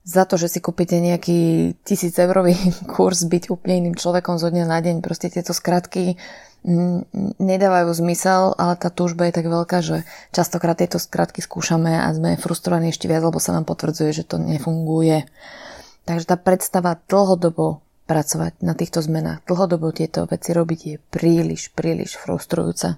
za 0.08 0.24
to, 0.24 0.40
že 0.40 0.48
si 0.48 0.58
kúpite 0.64 0.96
nejaký 0.96 1.72
tisíc 1.84 2.16
eurový 2.16 2.56
kurz 2.96 3.28
byť 3.28 3.52
úplne 3.52 3.84
iným 3.84 3.96
človekom 3.96 4.40
zo 4.40 4.48
dňa 4.48 4.64
na 4.64 4.78
deň. 4.80 5.04
Proste 5.04 5.28
tieto 5.28 5.52
skratky 5.52 6.16
mm, 6.16 6.47
nedávajú 7.38 7.90
zmysel, 7.94 8.52
ale 8.58 8.74
tá 8.74 8.90
túžba 8.90 9.30
je 9.30 9.36
tak 9.38 9.46
veľká, 9.46 9.78
že 9.80 10.02
častokrát 10.34 10.78
tieto 10.78 10.98
skratky 10.98 11.38
skúšame 11.40 11.94
a 11.94 12.10
sme 12.10 12.40
frustrovaní 12.40 12.90
ešte 12.90 13.06
viac, 13.06 13.22
lebo 13.22 13.38
sa 13.38 13.54
nám 13.54 13.64
potvrdzuje, 13.64 14.10
že 14.10 14.26
to 14.26 14.42
nefunguje. 14.42 15.24
Takže 16.04 16.24
tá 16.26 16.36
predstava 16.40 16.98
dlhodobo 17.06 17.84
pracovať 18.08 18.64
na 18.64 18.72
týchto 18.72 19.04
zmenách, 19.04 19.44
dlhodobo 19.44 19.92
tieto 19.92 20.24
veci 20.24 20.56
robiť 20.56 20.80
je 20.80 20.96
príliš, 21.12 21.70
príliš 21.76 22.16
frustrujúca. 22.16 22.96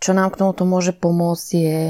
Čo 0.00 0.10
nám 0.16 0.32
k 0.32 0.40
tomuto 0.40 0.64
môže 0.64 0.96
pomôcť 0.96 1.48
je 1.52 1.80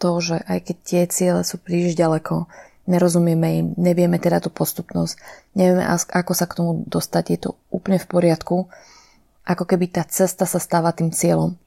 to, 0.00 0.10
že 0.18 0.36
aj 0.40 0.58
keď 0.66 0.76
tie 0.82 1.02
ciele 1.06 1.42
sú 1.44 1.60
príliš 1.60 1.94
ďaleko, 1.94 2.48
nerozumieme 2.90 3.48
im, 3.62 3.66
nevieme 3.78 4.18
teda 4.18 4.42
tú 4.42 4.50
postupnosť, 4.50 5.14
nevieme 5.54 5.86
ako 5.86 6.32
sa 6.34 6.48
k 6.50 6.56
tomu 6.58 6.82
dostať, 6.88 7.24
je 7.30 7.38
to 7.38 7.50
úplne 7.70 8.00
v 8.02 8.10
poriadku, 8.10 8.56
ako 9.42 9.64
keby 9.66 9.90
tá 9.90 10.02
cesta 10.06 10.46
sa 10.46 10.62
stáva 10.62 10.94
tým 10.94 11.10
cieľom. 11.10 11.58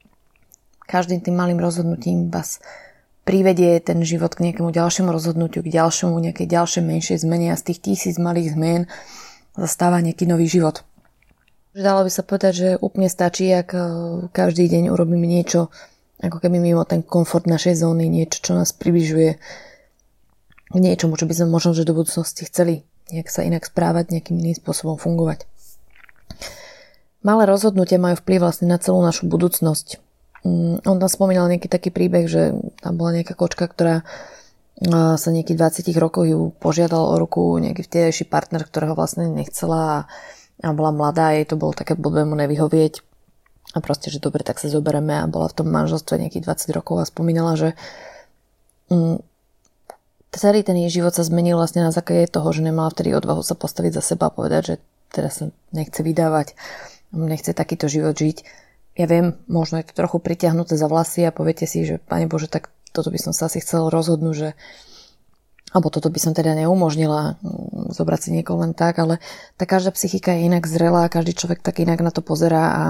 Každým 0.86 1.20
tým 1.20 1.34
malým 1.34 1.58
rozhodnutím 1.58 2.30
vás 2.30 2.62
privedie 3.26 3.82
ten 3.82 3.98
život 4.06 4.32
k 4.38 4.48
nejakému 4.48 4.70
ďalšiemu 4.70 5.10
rozhodnutiu, 5.10 5.66
k 5.66 5.74
ďalšiemu, 5.74 6.14
nejakej 6.14 6.46
ďalšej 6.46 6.82
menšej 6.86 7.16
zmene 7.26 7.50
a 7.50 7.58
z 7.58 7.74
tých 7.74 7.82
tisíc 7.82 8.16
malých 8.22 8.54
zmien 8.54 8.82
zastáva 9.58 9.98
nejaký 9.98 10.30
nový 10.30 10.46
život. 10.46 10.86
Dalo 11.76 12.06
by 12.06 12.10
sa 12.12 12.24
povedať, 12.24 12.52
že 12.56 12.68
úplne 12.80 13.10
stačí, 13.10 13.52
ak 13.52 13.68
e, 13.76 13.80
každý 14.32 14.64
deň 14.64 14.88
urobíme 14.88 15.28
niečo, 15.28 15.68
ako 16.24 16.40
keby 16.40 16.56
mimo 16.56 16.88
ten 16.88 17.04
komfort 17.04 17.44
našej 17.44 17.84
zóny, 17.84 18.08
niečo, 18.08 18.40
čo 18.40 18.52
nás 18.56 18.72
približuje 18.72 19.36
k 20.72 20.76
niečomu, 20.80 21.20
čo 21.20 21.28
by 21.28 21.36
sme 21.36 21.52
možno, 21.52 21.76
že 21.76 21.84
do 21.84 21.92
budúcnosti 21.92 22.48
chceli 22.48 22.88
nejak 23.12 23.28
sa 23.28 23.44
inak 23.44 23.68
správať, 23.68 24.08
nejakým 24.08 24.40
iným 24.40 24.56
spôsobom 24.56 24.96
fungovať. 24.96 25.44
Malé 27.26 27.42
rozhodnutia 27.50 27.98
majú 27.98 28.22
vplyv 28.22 28.38
vlastne 28.38 28.70
na 28.70 28.78
celú 28.78 29.02
našu 29.02 29.26
budúcnosť. 29.26 29.98
Mm, 30.46 30.86
on 30.86 30.96
tam 31.02 31.10
spomínal 31.10 31.50
nejaký 31.50 31.66
taký 31.66 31.90
príbeh, 31.90 32.30
že 32.30 32.54
tam 32.78 32.94
bola 32.94 33.18
nejaká 33.18 33.34
kočka, 33.34 33.66
ktorá 33.66 34.06
sa 35.16 35.32
nejakých 35.32 35.88
20 35.88 35.96
rokov 35.96 36.28
ju 36.28 36.52
požiadal 36.60 37.00
o 37.00 37.16
ruku 37.16 37.56
nejaký 37.56 37.88
vtedajší 37.88 38.28
partner, 38.28 38.60
ktorého 38.60 38.92
vlastne 38.92 39.24
nechcela 39.32 40.04
a 40.60 40.68
bola 40.76 40.92
mladá, 40.92 41.32
jej 41.32 41.48
to 41.48 41.56
bolo 41.56 41.72
také 41.72 41.96
blbé 41.96 42.28
mu 42.28 42.36
nevyhovieť. 42.36 43.00
A 43.76 43.80
proste, 43.80 44.08
že 44.08 44.22
dobre, 44.22 44.44
tak 44.44 44.60
sa 44.60 44.72
zoberieme. 44.72 45.16
A 45.16 45.28
bola 45.28 45.48
v 45.48 45.56
tom 45.64 45.68
manželstve 45.68 46.16
nejakých 46.20 46.44
20 46.48 46.76
rokov 46.76 46.96
a 47.02 47.08
spomínala, 47.08 47.56
že 47.56 47.68
mm, 48.92 49.20
celý 50.32 50.60
ten 50.60 50.76
jej 50.86 51.00
život 51.00 51.12
sa 51.12 51.24
zmenil 51.24 51.56
vlastne 51.56 51.84
na 51.84 51.92
základe 51.92 52.28
toho, 52.28 52.48
že 52.52 52.64
nemala 52.64 52.92
vtedy 52.92 53.16
odvahu 53.16 53.40
sa 53.40 53.56
postaviť 53.56 54.00
za 54.00 54.02
seba 54.14 54.28
a 54.28 54.34
povedať, 54.36 54.62
že 54.64 54.74
teda 55.12 55.28
sa 55.32 55.44
nechce 55.72 56.00
vydávať, 56.04 56.52
nechce 57.12 57.54
takýto 57.54 57.86
život 57.86 58.16
žiť. 58.16 58.42
Ja 58.96 59.04
viem, 59.04 59.36
možno 59.44 59.76
je 59.78 59.92
to 59.92 59.98
trochu 60.00 60.18
pritiahnuté 60.18 60.74
za 60.80 60.88
vlasy 60.88 61.28
a 61.28 61.34
poviete 61.34 61.68
si, 61.68 61.84
že 61.84 62.00
Pane 62.00 62.26
Bože, 62.26 62.48
tak 62.48 62.72
toto 62.96 63.12
by 63.12 63.20
som 63.20 63.36
sa 63.36 63.52
asi 63.52 63.60
chcel 63.60 63.92
rozhodnúť, 63.92 64.34
že 64.34 64.48
alebo 65.76 65.92
toto 65.92 66.08
by 66.08 66.16
som 66.16 66.32
teda 66.32 66.56
neumožnila 66.56 67.36
mm, 67.36 67.92
zobrať 67.92 68.20
si 68.24 68.30
niekoho 68.32 68.64
len 68.64 68.72
tak, 68.72 68.96
ale 68.96 69.20
tá 69.60 69.68
každá 69.68 69.92
psychika 69.92 70.32
je 70.32 70.48
inak 70.48 70.64
zrelá, 70.64 71.12
každý 71.12 71.36
človek 71.36 71.60
tak 71.60 71.84
inak 71.84 72.00
na 72.00 72.08
to 72.08 72.24
pozerá 72.24 72.64
a, 72.72 72.84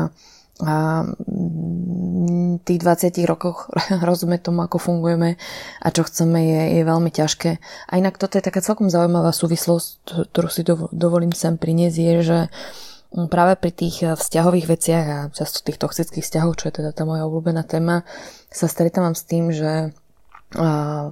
a 0.62 0.74
mm, 1.08 2.62
tých 2.62 2.78
20 2.78 3.10
rokoch 3.26 3.72
rozumieť 4.08 4.46
tomu, 4.46 4.62
ako 4.62 4.78
fungujeme 4.78 5.34
a 5.82 5.86
čo 5.90 6.06
chceme 6.06 6.38
je, 6.38 6.62
je 6.78 6.82
veľmi 6.86 7.10
ťažké. 7.10 7.50
A 7.90 7.92
inak 7.98 8.20
toto 8.20 8.38
je 8.38 8.46
taká 8.46 8.62
celkom 8.62 8.86
zaujímavá 8.86 9.34
súvislosť, 9.34 10.30
ktorú 10.30 10.48
si 10.52 10.62
dovolím 10.94 11.34
sem 11.34 11.58
priniesť, 11.58 11.98
je, 11.98 12.14
že 12.22 12.38
mm, 12.46 12.85
práve 13.10 13.54
pri 13.56 13.72
tých 13.72 14.16
vzťahových 14.16 14.66
veciach 14.66 15.04
a 15.06 15.18
často 15.32 15.62
tých 15.62 15.78
toxických 15.78 16.24
vzťahov, 16.24 16.58
čo 16.58 16.68
je 16.68 16.82
teda 16.82 16.90
tá 16.90 17.06
moja 17.06 17.24
obľúbená 17.24 17.62
téma, 17.64 18.02
sa 18.50 18.66
stretávam 18.66 19.14
s 19.14 19.24
tým, 19.24 19.52
že 19.52 19.94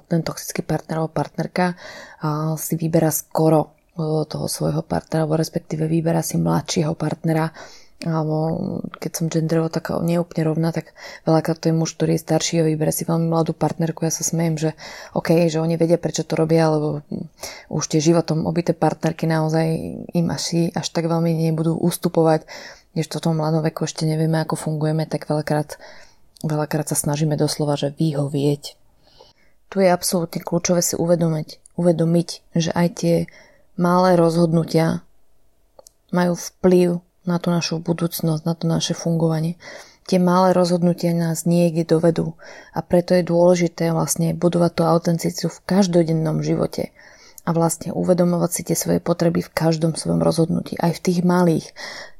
ten 0.08 0.20
toxický 0.22 0.62
partner 0.62 1.02
alebo 1.02 1.10
partnerka 1.10 1.74
si 2.54 2.74
vyberá 2.78 3.10
skoro 3.10 3.74
toho 4.26 4.46
svojho 4.50 4.82
partnera, 4.82 5.22
alebo 5.26 5.38
respektíve 5.38 5.86
vyberá 5.86 6.22
si 6.22 6.34
mladšieho 6.34 6.98
partnera, 6.98 7.54
alebo 8.02 8.36
keď 8.98 9.10
som 9.14 9.30
genderovo 9.30 9.70
taká 9.70 10.02
neúplne 10.02 10.42
rovná, 10.44 10.74
tak 10.74 10.92
veľakrát 11.22 11.62
to 11.62 11.70
je 11.70 11.78
muž, 11.78 11.94
ktorý 11.94 12.18
je 12.18 12.24
starší 12.26 12.60
a 12.60 12.68
vyberá 12.68 12.90
si 12.90 13.06
veľmi 13.06 13.30
mladú 13.30 13.54
partnerku. 13.54 14.02
Ja 14.02 14.12
sa 14.12 14.26
smejem, 14.26 14.58
že 14.58 14.70
OK, 15.14 15.46
že 15.46 15.62
oni 15.62 15.78
vedia, 15.78 15.96
prečo 15.96 16.26
to 16.26 16.34
robia, 16.34 16.68
lebo 16.68 17.06
už 17.70 17.84
tie 17.86 18.02
životom 18.02 18.44
obité 18.50 18.74
partnerky 18.74 19.30
naozaj 19.30 19.66
im 20.10 20.26
až, 20.28 20.74
až 20.74 20.86
tak 20.90 21.06
veľmi 21.06 21.32
nebudú 21.48 21.78
ustupovať, 21.78 22.44
než 22.98 23.06
to 23.06 23.22
tom 23.22 23.38
mladom 23.38 23.62
veku 23.62 23.86
ešte 23.86 24.04
nevieme, 24.04 24.42
ako 24.42 24.58
fungujeme, 24.58 25.06
tak 25.06 25.30
veľakrát, 25.30 25.78
veľakrát 26.42 26.90
sa 26.90 26.98
snažíme 26.98 27.38
doslova, 27.38 27.78
že 27.78 27.94
vyhovieť 27.94 28.84
tu 29.74 29.82
je 29.82 29.90
absolútne 29.90 30.38
kľúčové 30.38 30.86
si 30.86 30.94
uvedomiť, 30.94 31.74
uvedomiť, 31.74 32.28
že 32.54 32.70
aj 32.70 32.88
tie 32.94 33.16
malé 33.74 34.14
rozhodnutia 34.14 35.02
majú 36.14 36.38
vplyv 36.38 37.02
na 37.24 37.40
tú 37.40 37.48
našu 37.52 37.80
budúcnosť, 37.80 38.42
na 38.44 38.54
to 38.56 38.64
naše 38.68 38.92
fungovanie. 38.92 39.56
Tie 40.04 40.20
malé 40.20 40.52
rozhodnutia 40.52 41.16
nás 41.16 41.48
niekde 41.48 41.96
dovedú. 41.96 42.36
A 42.76 42.84
preto 42.84 43.16
je 43.16 43.24
dôležité 43.24 43.88
vlastne 43.96 44.36
budovať 44.36 44.70
tú 44.76 44.82
autenticitu 44.84 45.48
v 45.48 45.62
každodennom 45.64 46.44
živote. 46.44 46.92
A 47.44 47.52
vlastne 47.52 47.92
uvedomovať 47.92 48.50
si 48.52 48.62
tie 48.68 48.76
svoje 48.76 49.00
potreby 49.00 49.44
v 49.44 49.52
každom 49.52 49.96
svojom 49.96 50.24
rozhodnutí, 50.24 50.80
aj 50.80 50.96
v 50.96 51.02
tých 51.04 51.20
malých, 51.28 51.66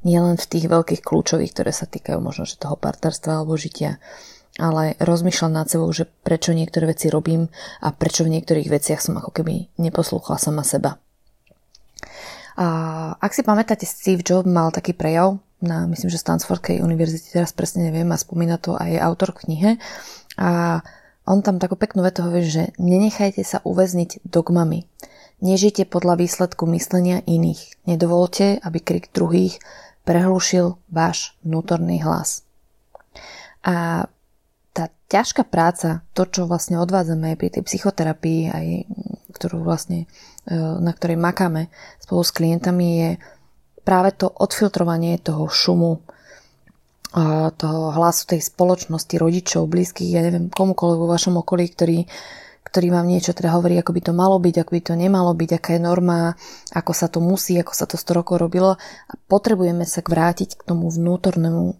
nielen 0.04 0.36
v 0.36 0.48
tých 0.48 0.68
veľkých 0.68 1.00
kľúčových, 1.00 1.52
ktoré 1.52 1.72
sa 1.72 1.88
týkajú 1.88 2.20
možno 2.20 2.44
že 2.44 2.60
toho 2.60 2.76
partnerstva 2.76 3.40
alebo 3.40 3.56
žitia. 3.56 4.00
Ale 4.60 4.94
rozmýšľam 5.00 5.52
nad 5.52 5.66
sebou, 5.66 5.88
že 5.90 6.08
prečo 6.22 6.54
niektoré 6.54 6.92
veci 6.92 7.08
robím 7.08 7.48
a 7.80 7.90
prečo 7.92 8.22
v 8.24 8.36
niektorých 8.36 8.68
veciach 8.68 9.00
som 9.00 9.16
ako 9.18 9.32
keby 9.32 9.72
neposlúchala 9.80 10.36
sama 10.40 10.62
seba. 10.62 11.03
A 12.54 12.66
ak 13.18 13.34
si 13.34 13.42
pamätáte, 13.42 13.82
Steve 13.86 14.22
Jobs 14.22 14.46
mal 14.46 14.70
taký 14.70 14.94
prejav 14.94 15.42
na, 15.64 15.88
myslím, 15.88 16.12
že 16.12 16.20
Stanfordskej 16.20 16.84
univerzite, 16.84 17.40
teraz 17.40 17.56
presne 17.56 17.88
neviem, 17.88 18.06
a 18.12 18.20
spomína 18.20 18.60
to 18.60 18.76
aj 18.76 19.00
autor 19.00 19.32
knihe. 19.32 19.80
A 20.36 20.80
on 21.24 21.40
tam 21.40 21.56
takú 21.56 21.74
peknú 21.74 22.04
vetu 22.04 22.20
hovorí, 22.20 22.44
že 22.44 22.76
nenechajte 22.76 23.40
sa 23.42 23.64
uväzniť 23.64 24.28
dogmami. 24.28 24.84
Nežite 25.40 25.88
podľa 25.88 26.20
výsledku 26.20 26.68
myslenia 26.76 27.24
iných. 27.24 27.88
Nedovolte, 27.88 28.60
aby 28.60 28.78
krik 28.78 29.10
druhých 29.10 29.58
prehlušil 30.04 30.76
váš 30.92 31.32
vnútorný 31.42 32.04
hlas. 32.04 32.44
A 33.64 34.06
tá 34.76 34.92
ťažká 35.08 35.48
práca, 35.48 36.04
to, 36.12 36.28
čo 36.28 36.44
vlastne 36.44 36.76
odvádzame 36.76 37.40
pri 37.40 37.48
tej 37.56 37.62
psychoterapii, 37.64 38.40
aj 38.52 38.66
ktorú 39.44 39.60
vlastne, 39.60 40.08
e, 40.48 40.56
na 40.56 40.96
ktorej 40.96 41.20
makáme 41.20 41.68
spolu 42.00 42.24
s 42.24 42.32
klientami, 42.32 42.86
je 42.96 43.10
práve 43.84 44.16
to 44.16 44.32
odfiltrovanie 44.32 45.20
toho 45.20 45.44
šumu, 45.52 46.00
toho 47.54 47.94
hlasu 47.94 48.26
tej 48.26 48.42
spoločnosti, 48.42 49.14
rodičov, 49.14 49.70
blízkych, 49.70 50.10
ja 50.10 50.18
neviem, 50.18 50.50
komukoľvek 50.50 50.98
vo 50.98 51.12
vašom 51.14 51.38
okolí, 51.38 51.70
ktorý, 51.70 51.98
ktorý 52.66 52.86
vám 52.90 53.06
niečo 53.06 53.30
teda 53.30 53.54
hovorí, 53.54 53.78
ako 53.78 53.94
by 53.94 54.00
to 54.02 54.12
malo 54.16 54.42
byť, 54.42 54.66
ako 54.66 54.70
by 54.74 54.82
to 54.82 54.94
nemalo 54.98 55.30
byť, 55.30 55.50
aká 55.54 55.70
je 55.78 55.82
norma, 55.86 56.34
ako 56.74 56.90
sa 56.90 57.06
to 57.06 57.22
musí, 57.22 57.54
ako 57.54 57.70
sa 57.70 57.86
to 57.86 57.94
100 57.94 58.18
rokov 58.18 58.42
robilo 58.42 58.74
a 58.82 59.12
potrebujeme 59.30 59.86
sa 59.86 60.02
vrátiť 60.02 60.58
k 60.58 60.62
tomu 60.66 60.90
vnútornému 60.90 61.78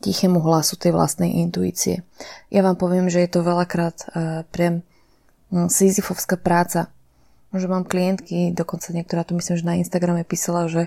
tichému 0.00 0.38
hlasu 0.38 0.78
tej 0.78 0.94
vlastnej 0.94 1.42
intuície. 1.42 2.06
Ja 2.48 2.62
vám 2.62 2.78
poviem, 2.78 3.10
že 3.10 3.26
je 3.26 3.30
to 3.34 3.42
veľakrát 3.42 3.96
uh, 4.06 4.46
pre 4.48 4.86
um, 5.50 5.68
Sisyfovská 5.70 6.38
práca. 6.38 6.90
Že 7.50 7.66
mám 7.66 7.82
klientky, 7.82 8.54
dokonca 8.54 8.94
niektorá 8.94 9.26
tu 9.26 9.34
myslím, 9.34 9.58
že 9.58 9.66
na 9.66 9.74
Instagrame 9.82 10.22
písala, 10.22 10.70
že, 10.70 10.86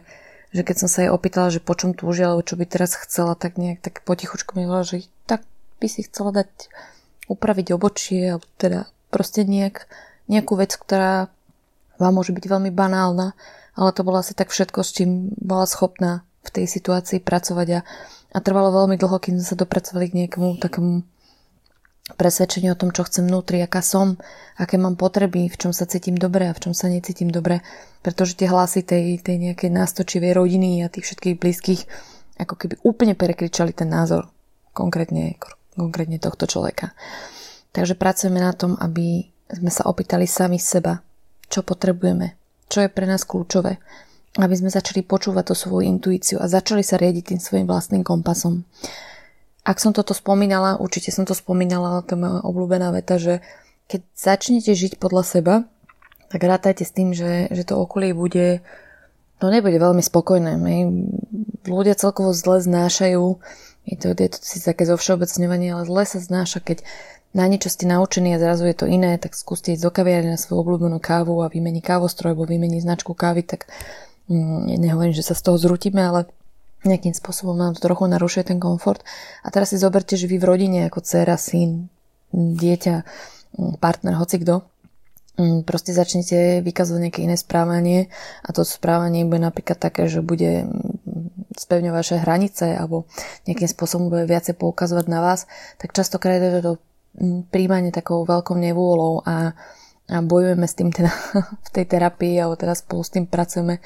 že 0.56 0.64
keď 0.64 0.76
som 0.80 0.90
sa 0.90 1.04
jej 1.04 1.12
opýtala, 1.12 1.52
že 1.52 1.60
po 1.60 1.76
čom 1.76 1.92
túži, 1.92 2.24
alebo 2.24 2.40
čo 2.40 2.56
by 2.56 2.64
teraz 2.64 2.96
chcela, 2.96 3.36
tak 3.36 3.60
nejak 3.60 3.84
tak 3.84 4.00
potichučku 4.08 4.56
mi 4.56 4.64
že 4.88 5.12
tak 5.28 5.44
by 5.84 5.88
si 5.92 6.08
chcela 6.08 6.32
dať 6.32 6.72
upraviť 7.28 7.76
obočie, 7.76 8.32
alebo 8.32 8.48
teda 8.56 8.88
proste 9.12 9.44
nejak, 9.44 9.92
nejakú 10.32 10.56
vec, 10.56 10.72
ktorá 10.80 11.28
vám 12.00 12.14
môže 12.16 12.32
byť 12.32 12.46
veľmi 12.48 12.72
banálna, 12.72 13.36
ale 13.76 13.90
to 13.92 14.08
bola 14.08 14.24
asi 14.24 14.32
tak 14.32 14.56
všetko, 14.56 14.80
s 14.88 14.96
čím 14.96 15.36
bola 15.36 15.68
schopná 15.68 16.24
v 16.48 16.50
tej 16.56 16.66
situácii 16.72 17.20
pracovať 17.20 17.68
a 17.76 17.80
a 18.34 18.38
trvalo 18.42 18.74
veľmi 18.74 18.98
dlho, 18.98 19.22
kým 19.22 19.38
sme 19.38 19.46
sa 19.46 19.56
dopracovali 19.56 20.10
k 20.10 20.18
nejakému 20.26 20.58
takému 20.58 21.06
presvedčeniu 22.16 22.74
o 22.74 22.80
tom, 22.80 22.90
čo 22.94 23.06
chcem 23.06 23.26
vnútri, 23.26 23.62
aká 23.62 23.82
som, 23.82 24.18
aké 24.58 24.78
mám 24.78 24.96
potreby, 24.96 25.50
v 25.50 25.60
čom 25.60 25.72
sa 25.74 25.90
cítim 25.90 26.16
dobre 26.16 26.50
a 26.50 26.56
v 26.56 26.70
čom 26.70 26.74
sa 26.74 26.90
necítim 26.90 27.30
dobre. 27.30 27.66
Pretože 28.06 28.38
tie 28.38 28.48
hlasy 28.50 28.86
tej, 28.86 29.20
tej 29.20 29.38
nejakej 29.40 29.72
nástočivej 29.72 30.38
rodiny 30.38 30.84
a 30.84 30.92
tých 30.92 31.10
všetkých 31.10 31.40
blízkych 31.40 31.82
ako 32.38 32.54
keby 32.58 32.76
úplne 32.82 33.14
prekričali 33.14 33.74
ten 33.74 33.90
názor 33.94 34.30
konkrétne, 34.74 35.38
konkrétne 35.78 36.18
tohto 36.18 36.50
človeka. 36.50 36.98
Takže 37.74 37.98
pracujeme 37.98 38.42
na 38.42 38.54
tom, 38.54 38.78
aby 38.78 39.30
sme 39.50 39.70
sa 39.70 39.86
opýtali 39.86 40.26
sami 40.26 40.58
seba, 40.58 41.02
čo 41.50 41.62
potrebujeme, 41.62 42.34
čo 42.70 42.82
je 42.82 42.90
pre 42.90 43.06
nás 43.06 43.26
kľúčové, 43.26 43.78
aby 44.42 44.56
sme 44.58 44.74
začali 44.74 45.06
počúvať 45.06 45.54
tú 45.54 45.56
svoju 45.58 45.86
intuíciu 45.86 46.42
a 46.42 46.50
začali 46.50 46.82
sa 46.82 46.98
riadiť 46.98 47.34
tým 47.34 47.42
svojim 47.42 47.68
vlastným 47.70 48.02
kompasom. 48.02 48.66
Ak 49.64 49.80
som 49.80 49.96
toto 49.96 50.12
spomínala, 50.12 50.76
určite 50.80 51.16
som 51.16 51.24
to 51.24 51.32
spomínala, 51.32 52.04
to 52.04 52.16
je 52.16 52.20
moja 52.20 52.44
obľúbená 52.44 52.92
veta, 52.92 53.16
že 53.16 53.40
keď 53.88 54.02
začnete 54.16 54.72
žiť 54.76 55.00
podľa 55.00 55.24
seba, 55.24 55.56
tak 56.28 56.44
rátajte 56.44 56.84
s 56.84 56.92
tým, 56.92 57.16
že, 57.16 57.48
že 57.52 57.64
to 57.64 57.80
okolie 57.80 58.12
bude, 58.12 58.60
no 59.40 59.46
nebude 59.48 59.80
veľmi 59.80 60.04
spokojné. 60.04 60.60
My, 60.60 60.76
ľudia 61.64 61.96
celkovo 61.96 62.36
zle 62.36 62.60
znášajú, 62.60 63.24
je 63.88 63.96
to, 64.00 64.08
je 64.16 64.30
to 64.32 64.38
si 64.40 64.60
také 64.60 64.84
zovšeobecňovanie, 64.84 65.72
ale 65.72 65.84
zle 65.88 66.04
sa 66.08 66.20
znáša, 66.20 66.60
keď 66.60 66.84
na 67.34 67.48
niečo 67.50 67.72
ste 67.72 67.88
naučení 67.90 68.36
a 68.36 68.42
zrazu 68.42 68.68
je 68.70 68.78
to 68.78 68.86
iné, 68.86 69.16
tak 69.18 69.34
skúste 69.34 69.74
ísť 69.74 69.84
do 69.84 69.92
kaviarne 69.92 70.36
na 70.36 70.40
svoju 70.40 70.64
obľúbenú 70.64 71.02
kávu 71.02 71.42
a 71.42 71.50
vymení 71.50 71.82
kávostroj 71.82 72.36
alebo 72.36 72.46
vymení 72.46 72.78
značku 72.84 73.16
kávy, 73.16 73.42
tak 73.48 73.66
Mm, 74.32 74.80
nehovorím, 74.80 75.12
že 75.12 75.26
sa 75.26 75.36
z 75.36 75.44
toho 75.44 75.58
zrutíme, 75.60 76.00
ale 76.00 76.32
nejakým 76.84 77.16
spôsobom 77.16 77.56
nám 77.56 77.76
to 77.76 77.84
trochu 77.84 78.08
narušuje 78.08 78.54
ten 78.54 78.60
komfort. 78.60 79.02
A 79.44 79.52
teraz 79.52 79.72
si 79.72 79.78
zoberte, 79.80 80.20
že 80.20 80.28
vy 80.28 80.38
v 80.40 80.48
rodine 80.48 80.80
ako 80.88 81.00
dcera, 81.04 81.40
syn, 81.40 81.88
dieťa, 82.34 82.96
mm, 83.58 83.74
partner, 83.80 84.20
hoci 84.20 84.42
kto, 84.42 84.68
mm, 85.40 85.64
proste 85.64 85.96
začnete 85.96 86.62
vykazovať 86.66 87.02
nejaké 87.02 87.20
iné 87.24 87.36
správanie 87.40 88.12
a 88.44 88.50
to 88.52 88.66
správanie 88.68 89.24
bude 89.24 89.42
napríklad 89.42 89.80
také, 89.80 90.12
že 90.12 90.26
bude 90.26 90.68
spevňovať 91.54 91.96
vaše 91.96 92.18
hranice 92.18 92.66
alebo 92.74 93.06
nejakým 93.46 93.70
spôsobom 93.70 94.10
bude 94.10 94.26
viacej 94.26 94.58
poukazovať 94.58 95.06
na 95.06 95.22
vás, 95.22 95.46
tak 95.78 95.94
častokrát 95.94 96.42
je 96.42 96.62
to 96.66 96.74
príjmanie 97.54 97.94
takou 97.94 98.26
veľkou 98.26 98.58
nevôľou 98.58 99.22
a 99.22 99.54
a 100.12 100.20
bojujeme 100.20 100.68
s 100.68 100.76
tým 100.76 100.92
teda 100.92 101.12
v 101.68 101.70
tej 101.72 101.86
terapii 101.88 102.36
alebo 102.40 102.60
teda 102.60 102.76
spolu 102.76 103.02
s 103.04 103.14
tým 103.14 103.26
pracujeme 103.28 103.80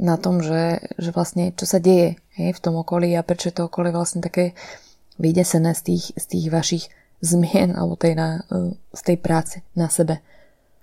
na 0.00 0.16
tom, 0.16 0.42
že, 0.42 0.80
že 0.98 1.14
vlastne 1.14 1.54
čo 1.54 1.68
sa 1.68 1.78
deje 1.78 2.18
hej, 2.34 2.50
v 2.56 2.62
tom 2.62 2.80
okolí 2.80 3.14
a 3.14 3.26
prečo 3.26 3.52
je 3.52 3.56
to 3.60 3.68
okolie 3.70 3.94
vlastne 3.94 4.24
také 4.24 4.58
vydesené 5.20 5.76
z 5.76 5.82
tých, 5.92 6.04
z 6.16 6.24
tých 6.26 6.46
vašich 6.48 6.84
zmien 7.20 7.76
alebo 7.76 7.94
tej 8.00 8.16
na, 8.16 8.42
e, 8.48 8.74
z 8.96 9.02
tej 9.04 9.16
práce 9.20 9.60
na 9.76 9.92
sebe. 9.92 10.24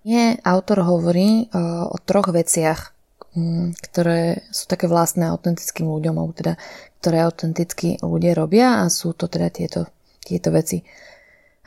Nie, 0.07 0.39
autor 0.39 0.87
hovorí 0.87 1.51
uh, 1.51 1.83
o 1.91 1.99
troch 1.99 2.31
veciach, 2.31 2.95
um, 3.35 3.75
ktoré 3.75 4.47
sú 4.55 4.63
také 4.71 4.87
vlastné 4.87 5.27
autentickým 5.27 5.83
ľuďom, 5.83 6.15
alebo 6.15 6.31
teda 6.31 6.55
ktoré 7.03 7.27
autentickí 7.27 7.99
ľudia 7.99 8.31
robia 8.31 8.79
a 8.79 8.87
sú 8.87 9.11
to 9.11 9.27
teda 9.27 9.51
tieto, 9.51 9.91
tieto 10.23 10.55
veci. 10.55 10.87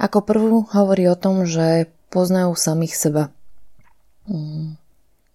Ako 0.01 0.25
prvú 0.25 0.65
hovorí 0.73 1.05
o 1.13 1.21
tom, 1.21 1.45
že 1.45 1.93
poznajú 2.11 2.53
samých 2.59 2.95
seba. 2.99 3.25
Mm, 4.27 4.77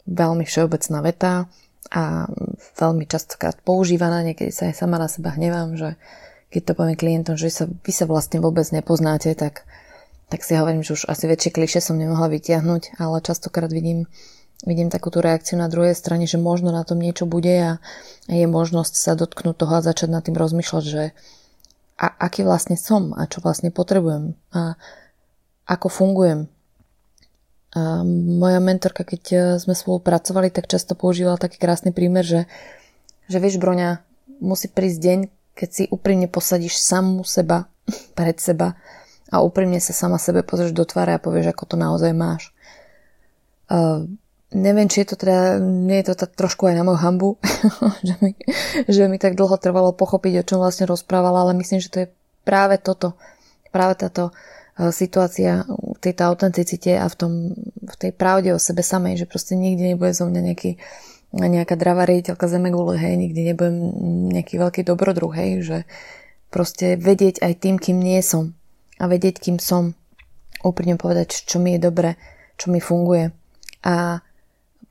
veľmi 0.05 0.43
všeobecná 0.45 0.99
veta, 1.01 1.49
a 1.91 2.25
veľmi 2.81 3.05
častokrát 3.05 3.57
používaná, 3.61 4.25
niekedy 4.25 4.49
sa 4.49 4.69
aj 4.69 4.75
sama 4.81 4.97
na 4.97 5.05
seba 5.05 5.37
hnevám, 5.37 5.77
že 5.77 5.89
keď 6.49 6.61
to 6.71 6.77
poviem 6.77 6.97
klientom, 6.97 7.35
že 7.37 7.51
sa, 7.51 7.65
vy 7.69 7.91
sa 7.93 8.09
vlastne 8.09 8.41
vôbec 8.41 8.65
nepoznáte, 8.73 9.29
tak, 9.37 9.67
tak 10.31 10.41
si 10.41 10.57
hovorím, 10.57 10.81
že 10.81 10.97
už 10.97 11.05
asi 11.11 11.29
väčšie 11.29 11.51
kliše 11.53 11.79
som 11.83 11.99
nemohla 11.99 12.31
vytiahnuť, 12.31 12.97
ale 12.97 13.21
častokrát 13.21 13.69
vidím, 13.69 14.09
vidím 14.65 14.89
takúto 14.89 15.21
reakciu 15.21 15.61
na 15.61 15.69
druhej 15.69 15.93
strane, 15.93 16.25
že 16.25 16.41
možno 16.41 16.73
na 16.73 16.81
tom 16.87 16.97
niečo 16.97 17.29
bude 17.29 17.53
a 17.53 17.71
je 18.31 18.45
možnosť 18.49 18.93
sa 18.97 19.13
dotknúť 19.13 19.55
toho 19.59 19.73
a 19.77 19.85
začať 19.85 20.09
nad 20.09 20.23
tým 20.25 20.37
rozmýšľať, 20.37 20.83
že 20.83 21.03
a 21.95 22.07
aký 22.11 22.43
vlastne 22.43 22.75
som 22.75 23.15
a 23.15 23.23
čo 23.23 23.39
vlastne 23.39 23.71
potrebujem 23.71 24.35
a 24.51 24.75
ako 25.63 25.87
fungujem. 25.87 26.51
A 27.75 28.07
moja 28.07 28.63
mentorka, 28.63 29.03
keď 29.03 29.23
e, 29.27 29.37
sme 29.59 29.75
spolupracovali, 29.75 30.47
tak 30.47 30.71
často 30.71 30.95
používala 30.95 31.35
taký 31.35 31.59
krásny 31.59 31.91
prímer, 31.91 32.23
že, 32.23 32.47
že 33.27 33.37
vieš, 33.43 33.59
Broňa, 33.59 33.99
musí 34.39 34.71
prísť 34.71 34.99
deň, 35.03 35.19
keď 35.59 35.69
si 35.69 35.83
úprimne 35.91 36.31
posadíš 36.31 36.79
samú 36.79 37.27
seba 37.27 37.67
pred 38.17 38.39
seba 38.39 38.79
a 39.27 39.43
úprimne 39.43 39.83
sa 39.83 39.91
sama 39.91 40.15
sebe 40.15 40.47
pozrieš 40.47 40.71
do 40.71 40.87
tváre 40.87 41.19
a 41.19 41.19
povieš, 41.19 41.51
ako 41.51 41.63
to 41.67 41.75
naozaj 41.75 42.15
máš. 42.15 42.55
Uh, 43.65 44.07
neviem, 44.55 44.87
či 44.87 45.03
je 45.03 45.11
to 45.11 45.15
teda, 45.19 45.59
nie 45.59 45.99
je 45.99 46.13
to 46.13 46.15
tak 46.15 46.37
trošku 46.37 46.69
aj 46.69 46.79
na 46.79 46.87
moju 46.87 46.99
hambu, 47.01 47.29
že, 48.07 48.15
mi, 48.21 48.31
že 48.87 49.03
mi 49.11 49.17
tak 49.19 49.35
dlho 49.35 49.59
trvalo 49.59 49.91
pochopiť, 49.91 50.39
o 50.39 50.47
čom 50.47 50.63
vlastne 50.63 50.87
rozprávala, 50.87 51.43
ale 51.43 51.57
myslím, 51.59 51.83
že 51.83 51.91
to 51.91 51.97
je 52.05 52.07
práve 52.47 52.79
toto, 52.79 53.17
práve 53.73 53.99
táto 53.99 54.31
situácia 54.75 55.63
v 55.67 55.99
tejto 56.03 56.27
autenticite 56.27 56.99
a 56.99 57.07
v, 57.07 57.15
tom, 57.15 57.31
v 57.79 57.95
tej 57.95 58.11
pravde 58.11 58.51
o 58.51 58.59
sebe 58.59 58.83
samej, 58.83 59.23
že 59.23 59.29
proste 59.29 59.55
nikdy 59.55 59.95
nebude 59.95 60.11
zo 60.11 60.27
mňa 60.27 60.41
nejaký, 60.51 60.71
nejaká 61.31 61.79
dravá 61.79 62.03
riediteľka 62.03 62.51
zemegule, 62.51 62.99
hej, 62.99 63.15
nikdy 63.15 63.41
nebudem 63.51 63.77
nejaký 64.35 64.59
veľký 64.59 64.81
dobrodruh, 64.83 65.31
hej, 65.31 65.51
že 65.63 65.77
proste 66.51 66.99
vedieť 66.99 67.39
aj 67.39 67.53
tým, 67.63 67.75
kým 67.79 68.03
nie 68.03 68.19
som 68.19 68.51
a 68.99 69.07
vedieť, 69.07 69.39
kým 69.47 69.63
som, 69.63 69.95
úprimne 70.59 70.99
povedať, 70.99 71.47
čo 71.47 71.59
mi 71.61 71.75
je 71.75 71.79
dobre, 71.79 72.19
čo 72.59 72.67
mi 72.71 72.83
funguje. 72.83 73.31
A 73.85 74.19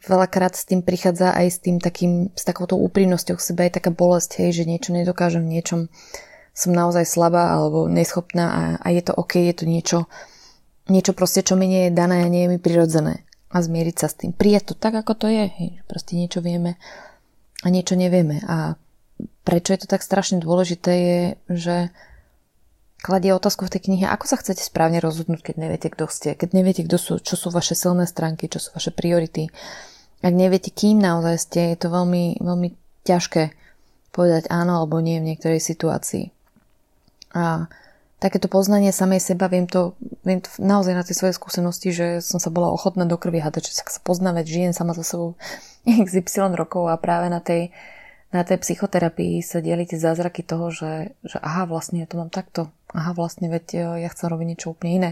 veľakrát 0.04 0.56
s 0.56 0.68
tým 0.68 0.80
prichádza 0.80 1.32
aj 1.32 1.46
s 1.50 1.58
tým 1.60 1.76
takým, 1.80 2.32
s 2.32 2.44
takouto 2.44 2.76
úprimnosťou 2.80 3.36
k 3.36 3.46
sebe 3.52 3.60
aj 3.68 3.80
taká 3.80 3.90
bolesť, 3.92 4.44
hej, 4.44 4.64
že 4.64 4.68
niečo 4.68 4.96
nedokážem, 4.96 5.44
v 5.44 5.60
niečom 5.60 5.80
som 6.54 6.70
naozaj 6.70 7.04
slabá 7.04 7.50
alebo 7.50 7.90
neschopná 7.90 8.46
a, 8.46 8.62
a 8.78 8.88
je 8.94 9.02
to 9.02 9.12
OK, 9.18 9.42
je 9.42 9.54
to 9.58 9.64
niečo, 9.66 9.98
niečo 10.86 11.12
proste, 11.12 11.42
čo 11.42 11.58
mi 11.58 11.66
nie 11.66 11.90
je 11.90 11.98
dané 11.98 12.22
a 12.22 12.30
nie 12.30 12.46
je 12.46 12.50
mi 12.54 12.58
prirodzené. 12.62 13.26
A 13.54 13.62
zmieriť 13.62 13.96
sa 13.98 14.06
s 14.10 14.18
tým. 14.18 14.34
Prijať 14.34 14.72
to 14.72 14.74
tak, 14.74 14.98
ako 14.98 15.14
to 15.14 15.26
je. 15.30 15.46
Hej, 15.46 15.82
proste 15.86 16.18
niečo 16.18 16.42
vieme 16.42 16.78
a 17.62 17.70
niečo 17.70 17.94
nevieme. 17.94 18.42
A 18.46 18.74
prečo 19.46 19.74
je 19.74 19.86
to 19.86 19.88
tak 19.90 20.02
strašne 20.02 20.42
dôležité 20.42 20.92
je, 20.94 21.20
že 21.50 21.76
kladie 23.04 23.36
otázku 23.36 23.68
v 23.68 23.74
tej 23.76 23.82
knihe, 23.90 24.06
ako 24.08 24.24
sa 24.24 24.40
chcete 24.40 24.64
správne 24.64 24.98
rozhodnúť, 24.98 25.52
keď 25.52 25.54
neviete, 25.60 25.88
kto 25.92 26.08
ste, 26.08 26.32
keď 26.32 26.56
neviete, 26.56 26.82
kto 26.88 26.96
sú, 26.96 27.12
čo 27.20 27.36
sú 27.36 27.52
vaše 27.52 27.76
silné 27.76 28.08
stránky, 28.08 28.48
čo 28.48 28.58
sú 28.58 28.72
vaše 28.72 28.90
priority, 28.90 29.52
ak 30.24 30.32
neviete, 30.32 30.72
kým 30.72 31.04
naozaj 31.04 31.36
ste, 31.36 31.60
je 31.76 31.84
to 31.84 31.92
veľmi, 31.92 32.40
veľmi 32.40 32.68
ťažké 33.04 33.52
povedať 34.08 34.48
áno 34.48 34.80
alebo 34.80 35.04
nie 35.04 35.20
v 35.20 35.28
niektorej 35.34 35.60
situácii. 35.60 36.32
A 37.34 37.66
takéto 38.22 38.48
poznanie 38.48 38.88
samej 38.88 39.20
seba, 39.20 39.52
viem 39.52 39.68
to, 39.68 39.92
viem 40.24 40.40
to 40.40 40.48
naozaj 40.56 40.96
na 40.96 41.04
tej 41.04 41.18
svojej 41.18 41.36
skúsenosti, 41.36 41.92
že 41.92 42.06
som 42.24 42.40
sa 42.40 42.48
bola 42.48 42.72
ochotná 42.72 43.04
do 43.04 43.20
krvi 43.20 43.44
hádať, 43.44 43.68
že 43.68 43.84
sa 43.84 44.00
poznávať, 44.00 44.48
žijem 44.48 44.72
sama 44.72 44.96
za 44.96 45.04
sebou 45.04 45.36
XY 45.84 46.56
rokov 46.56 46.88
a 46.88 46.96
práve 46.96 47.28
na 47.28 47.44
tej, 47.44 47.74
na 48.32 48.46
tej 48.46 48.64
psychoterapii 48.64 49.44
sa 49.44 49.60
dieli 49.60 49.84
tie 49.84 50.00
zázraky 50.00 50.40
toho, 50.40 50.72
že, 50.72 51.12
že 51.20 51.36
aha, 51.44 51.68
vlastne 51.68 52.00
ja 52.00 52.08
to 52.08 52.16
mám 52.16 52.32
takto. 52.32 52.72
Aha, 52.96 53.12
vlastne 53.12 53.50
veď 53.52 53.66
e, 53.74 53.78
ja 54.06 54.08
chcem 54.08 54.30
robiť 54.30 54.46
niečo 54.46 54.72
úplne 54.72 54.92
iné. 54.96 55.10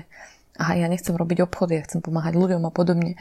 Aha, 0.57 0.79
ja 0.79 0.87
nechcem 0.89 1.13
robiť 1.13 1.45
obchody, 1.45 1.79
ja 1.79 1.85
chcem 1.85 2.01
pomáhať 2.01 2.39
ľuďom 2.39 2.63
a 2.65 2.73
podobne. 2.73 3.21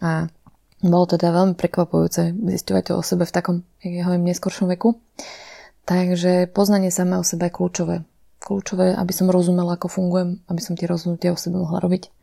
A 0.00 0.32
bolo 0.80 1.04
teda 1.08 1.32
veľmi 1.32 1.56
prekvapujúce 1.56 2.36
zisťovať 2.36 2.82
to 2.88 2.92
o 2.96 3.02
sebe 3.02 3.24
v 3.24 3.34
takom, 3.34 3.56
jak 3.80 3.92
ja 3.96 4.02
hovorím, 4.08 4.28
neskoršom 4.32 4.68
veku. 4.76 5.00
Takže 5.86 6.50
poznanie 6.50 6.92
samé 6.92 7.16
o 7.16 7.24
sebe 7.24 7.48
je 7.48 7.56
kľúčové. 7.56 7.96
Kľúčové, 8.46 8.94
aby 8.94 9.10
som 9.10 9.26
rozumela, 9.26 9.74
ako 9.74 9.90
fungujem, 9.90 10.38
aby 10.46 10.62
som 10.62 10.78
tie 10.78 10.86
rozhodnutia 10.86 11.34
o 11.34 11.40
sebe 11.40 11.58
mohla 11.58 11.82
robiť. 11.82 12.14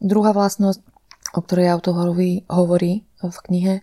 Druhá 0.00 0.32
vlastnosť, 0.32 0.80
o 1.36 1.40
ktorej 1.44 1.76
autor 1.76 1.92
hovorí, 2.00 2.48
hovorí 2.48 3.04
v 3.20 3.38
knihe, 3.44 3.74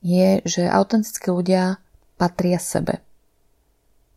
je, 0.00 0.40
že 0.48 0.64
autentickí 0.64 1.28
ľudia 1.28 1.76
patria 2.16 2.56
sebe. 2.56 3.04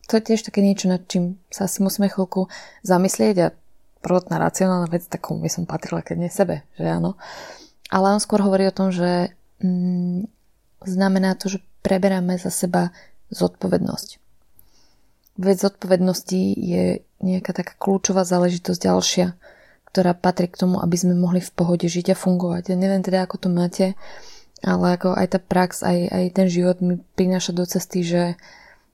To 0.07 0.15
je 0.15 0.31
tiež 0.31 0.47
také 0.47 0.63
niečo, 0.63 0.87
nad 0.87 1.03
čím 1.03 1.35
sa 1.51 1.67
asi 1.67 1.83
musíme 1.83 2.07
chvíľku 2.07 2.47
zamyslieť 2.87 3.35
a 3.43 3.51
prvotná 3.99 4.39
racionálna 4.39 4.87
vec, 4.87 5.03
takom 5.11 5.43
by 5.43 5.51
som 5.51 5.67
patrila, 5.67 5.99
keď 5.99 6.15
nie 6.15 6.31
sebe, 6.31 6.63
že 6.79 6.87
áno. 6.87 7.19
Ale 7.91 8.15
on 8.15 8.23
skôr 8.23 8.39
hovorí 8.39 8.63
o 8.67 8.75
tom, 8.75 8.95
že 8.95 9.35
mm, 9.59 10.27
znamená 10.87 11.35
to, 11.35 11.51
že 11.51 11.59
preberáme 11.83 12.39
za 12.39 12.47
seba 12.47 12.95
zodpovednosť. 13.35 14.26
Vec 15.37 15.57
zodpovednosti 15.61 16.41
je 16.57 17.05
nejaká 17.21 17.53
taká 17.53 17.73
kľúčová 17.77 18.25
záležitosť 18.25 18.79
ďalšia, 18.81 19.27
ktorá 19.93 20.17
patrí 20.17 20.49
k 20.49 20.59
tomu, 20.65 20.81
aby 20.81 20.97
sme 20.97 21.17
mohli 21.17 21.41
v 21.41 21.53
pohode 21.53 21.85
žiť 21.85 22.13
a 22.13 22.19
fungovať. 22.19 22.73
Ja 22.73 22.77
neviem 22.77 23.05
teda, 23.05 23.25
ako 23.25 23.45
to 23.45 23.49
máte, 23.53 23.93
ale 24.65 24.97
ako 24.97 25.13
aj 25.13 25.27
tá 25.37 25.39
prax, 25.41 25.85
aj, 25.85 25.97
aj 26.09 26.23
ten 26.33 26.47
život 26.49 26.81
mi 26.81 26.97
prináša 27.13 27.53
do 27.53 27.65
cesty, 27.65 28.01
že 28.01 28.37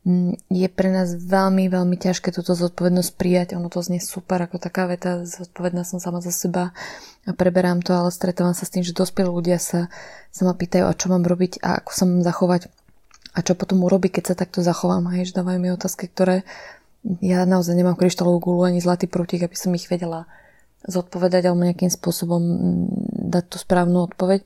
Mm, 0.03 0.36
je 0.51 0.67
pre 0.67 0.91
nás 0.91 1.15
veľmi, 1.15 1.71
veľmi 1.71 1.95
ťažké 1.95 2.36
túto 2.36 2.51
zodpovednosť 2.51 3.12
prijať. 3.15 3.47
Ono 3.56 3.71
to 3.71 3.79
znie 3.79 4.03
super 4.03 4.36
ako 4.43 4.60
taká 4.60 4.84
veta, 4.84 5.23
zodpovedná 5.23 5.88
som 5.88 6.03
sama 6.03 6.19
za 6.19 6.36
seba 6.36 6.75
a 7.23 7.32
preberám 7.32 7.79
to, 7.79 7.95
ale 7.95 8.12
stretávam 8.12 8.51
sa 8.51 8.67
s 8.67 8.73
tým, 8.75 8.84
že 8.84 8.91
dospelí 8.91 9.32
ľudia 9.32 9.63
sa, 9.63 9.88
sa 10.27 10.43
ma 10.43 10.51
pýtajú, 10.60 10.84
a 10.84 10.97
čo 10.99 11.08
mám 11.08 11.23
robiť 11.23 11.63
a 11.63 11.79
ako 11.79 11.91
sa 11.95 12.03
mám 12.03 12.19
zachovať 12.19 12.67
a 13.34 13.39
čo 13.41 13.58
potom 13.58 13.82
urobiť, 13.82 14.22
keď 14.22 14.24
sa 14.30 14.36
takto 14.38 14.62
zachovám. 14.62 15.10
Hej, 15.13 15.34
že 15.34 15.38
dávajú 15.41 15.58
mi 15.58 15.74
otázky, 15.74 16.06
ktoré 16.06 16.46
ja 17.19 17.43
naozaj 17.43 17.76
nemám 17.76 18.00
kryštálovú 18.00 18.39
gulu 18.39 18.69
ani 18.69 18.80
zlatý 18.80 19.10
prútik, 19.10 19.43
aby 19.43 19.58
som 19.58 19.74
ich 19.76 19.89
vedela 19.89 20.30
zodpovedať 20.86 21.50
alebo 21.50 21.65
nejakým 21.65 21.91
spôsobom 21.91 22.41
mm, 22.41 22.88
dať 23.34 23.43
tú 23.50 23.58
správnu 23.60 24.06
odpoveď. 24.08 24.46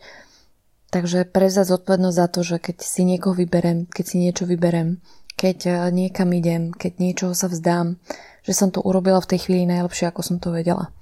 Takže 0.87 1.27
prezať 1.27 1.75
zodpovednosť 1.75 2.17
za 2.17 2.27
to, 2.31 2.39
že 2.47 2.57
keď 2.63 2.77
si 2.79 3.03
niekoho 3.03 3.35
vyberem, 3.35 3.91
keď 3.91 4.05
si 4.07 4.15
niečo 4.23 4.47
vyberem, 4.47 5.03
keď 5.35 5.57
e, 5.67 5.71
niekam 5.91 6.31
idem, 6.31 6.71
keď 6.71 6.91
niečoho 6.97 7.33
sa 7.35 7.51
vzdám, 7.51 7.99
že 8.47 8.53
som 8.55 8.71
to 8.71 8.79
urobila 8.79 9.19
v 9.19 9.35
tej 9.35 9.39
chvíli 9.45 9.67
najlepšie, 9.67 10.07
ako 10.07 10.21
som 10.23 10.37
to 10.39 10.55
vedela. 10.55 10.95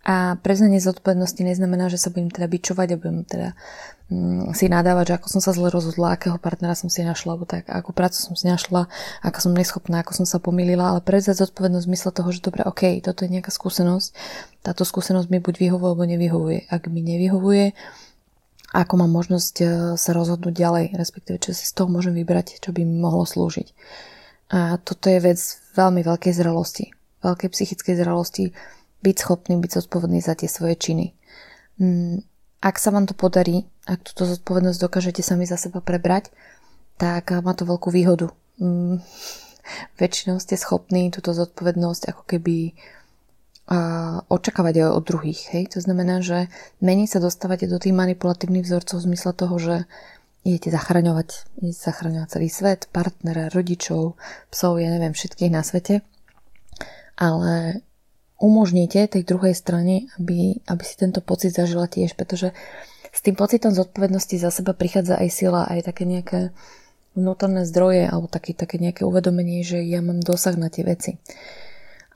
A 0.00 0.40
preznanie 0.40 0.80
zodpovednosti 0.80 1.44
neznamená, 1.44 1.92
že 1.92 2.00
sa 2.00 2.08
budem 2.08 2.32
teda 2.32 2.48
bičovať 2.48 2.88
a 2.88 2.96
budem 2.96 3.20
teda 3.28 3.48
mm, 4.08 4.56
si 4.56 4.72
nadávať, 4.72 5.12
že 5.12 5.14
ako 5.20 5.28
som 5.28 5.40
sa 5.44 5.52
zle 5.52 5.68
rozhodla, 5.68 6.16
akého 6.16 6.40
partnera 6.40 6.72
som 6.72 6.88
si 6.88 7.04
našla, 7.04 7.36
alebo 7.36 7.44
tak, 7.44 7.68
akú 7.68 7.92
prácu 7.92 8.16
som 8.16 8.32
si 8.32 8.48
našla, 8.48 8.88
ako 9.20 9.38
som 9.44 9.52
neschopná, 9.52 10.00
ako 10.00 10.24
som 10.24 10.24
sa 10.24 10.40
pomýlila, 10.40 10.96
ale 10.96 11.00
prevzať 11.04 11.44
zodpovednosť 11.44 11.84
v 11.84 11.90
zmysle 11.92 12.10
toho, 12.16 12.28
že 12.32 12.40
dobre, 12.40 12.64
ok, 12.64 13.04
toto 13.04 13.28
je 13.28 13.32
nejaká 13.36 13.52
skúsenosť, 13.52 14.08
táto 14.64 14.88
skúsenosť 14.88 15.28
mi 15.28 15.36
buď 15.36 15.68
vyhovuje, 15.68 15.92
alebo 15.92 16.04
nevyhovuje. 16.08 16.58
Ak 16.72 16.88
mi 16.88 17.04
nevyhovuje, 17.04 17.76
ako 18.70 19.04
mám 19.04 19.12
možnosť 19.12 19.54
e, 19.60 19.64
sa 19.98 20.10
rozhodnúť 20.14 20.54
ďalej, 20.54 20.84
respektíve 20.94 21.42
čo 21.42 21.50
si 21.50 21.66
z 21.66 21.74
toho 21.74 21.90
môžem 21.90 22.14
vybrať, 22.14 22.62
čo 22.62 22.70
by 22.70 22.86
mi 22.86 22.96
mohlo 23.02 23.26
slúžiť. 23.26 23.68
A 24.50 24.78
toto 24.80 25.10
je 25.10 25.20
vec 25.20 25.38
veľmi 25.74 26.02
veľkej 26.06 26.32
zrelosti, 26.34 26.94
veľkej 27.22 27.48
psychickej 27.50 27.94
zrelosti, 27.98 28.44
byť 29.00 29.16
schopný, 29.16 29.56
byť 29.56 29.70
zodpovedný 29.80 30.20
za 30.20 30.36
tie 30.36 30.48
svoje 30.48 30.76
činy. 30.76 31.16
Mm, 31.80 32.24
ak 32.60 32.76
sa 32.76 32.92
vám 32.92 33.08
to 33.08 33.16
podarí, 33.16 33.64
ak 33.88 34.04
túto 34.04 34.28
zodpovednosť 34.28 34.78
dokážete 34.78 35.24
sami 35.24 35.48
za 35.48 35.56
seba 35.56 35.80
prebrať, 35.80 36.28
tak 37.00 37.32
má 37.40 37.56
to 37.56 37.64
veľkú 37.64 37.88
výhodu. 37.88 38.28
Mm, 38.60 39.00
väčšinou 40.00 40.36
ste 40.38 40.60
schopní 40.60 41.08
túto 41.08 41.32
zodpovednosť 41.32 42.02
ako 42.12 42.22
keby 42.28 42.76
a 43.70 43.78
očakávať 44.26 44.82
aj 44.82 44.98
od 44.98 45.04
druhých. 45.06 45.40
Hej? 45.54 45.78
To 45.78 45.80
znamená, 45.80 46.18
že 46.26 46.50
menej 46.82 47.06
sa 47.06 47.22
dostávate 47.22 47.70
do 47.70 47.78
tých 47.78 47.94
manipulatívnych 47.94 48.66
vzorcov 48.66 48.98
v 48.98 49.06
zmysle 49.14 49.30
toho, 49.30 49.54
že 49.62 49.76
idete 50.42 50.74
zachraňovať, 50.74 51.28
idete 51.62 51.78
zachraňovať 51.78 52.28
celý 52.34 52.50
svet, 52.50 52.90
partnera, 52.90 53.46
rodičov, 53.46 54.18
psov, 54.50 54.82
ja 54.82 54.90
neviem, 54.90 55.14
všetkých 55.14 55.54
na 55.54 55.62
svete. 55.62 56.02
Ale 57.14 57.86
umožníte 58.40 59.04
tej 59.06 59.22
druhej 59.22 59.52
strane, 59.52 60.08
aby, 60.16 60.58
aby 60.64 60.82
si 60.82 60.96
tento 60.96 61.20
pocit 61.20 61.52
zažila 61.52 61.86
tiež, 61.86 62.16
pretože 62.16 62.56
s 63.12 63.20
tým 63.20 63.36
pocitom 63.36 63.70
zodpovednosti 63.70 64.40
za 64.40 64.50
seba 64.50 64.72
prichádza 64.72 65.20
aj 65.20 65.28
sila, 65.28 65.68
aj 65.68 65.86
také 65.86 66.08
nejaké 66.08 66.50
vnútorné 67.14 67.68
zdroje 67.68 68.08
alebo 68.08 68.26
také, 68.26 68.56
také 68.56 68.80
nejaké 68.80 69.04
uvedomenie, 69.04 69.60
že 69.60 69.84
ja 69.84 70.00
mám 70.00 70.24
dosah 70.24 70.56
na 70.56 70.72
tie 70.72 70.82
veci 70.82 71.20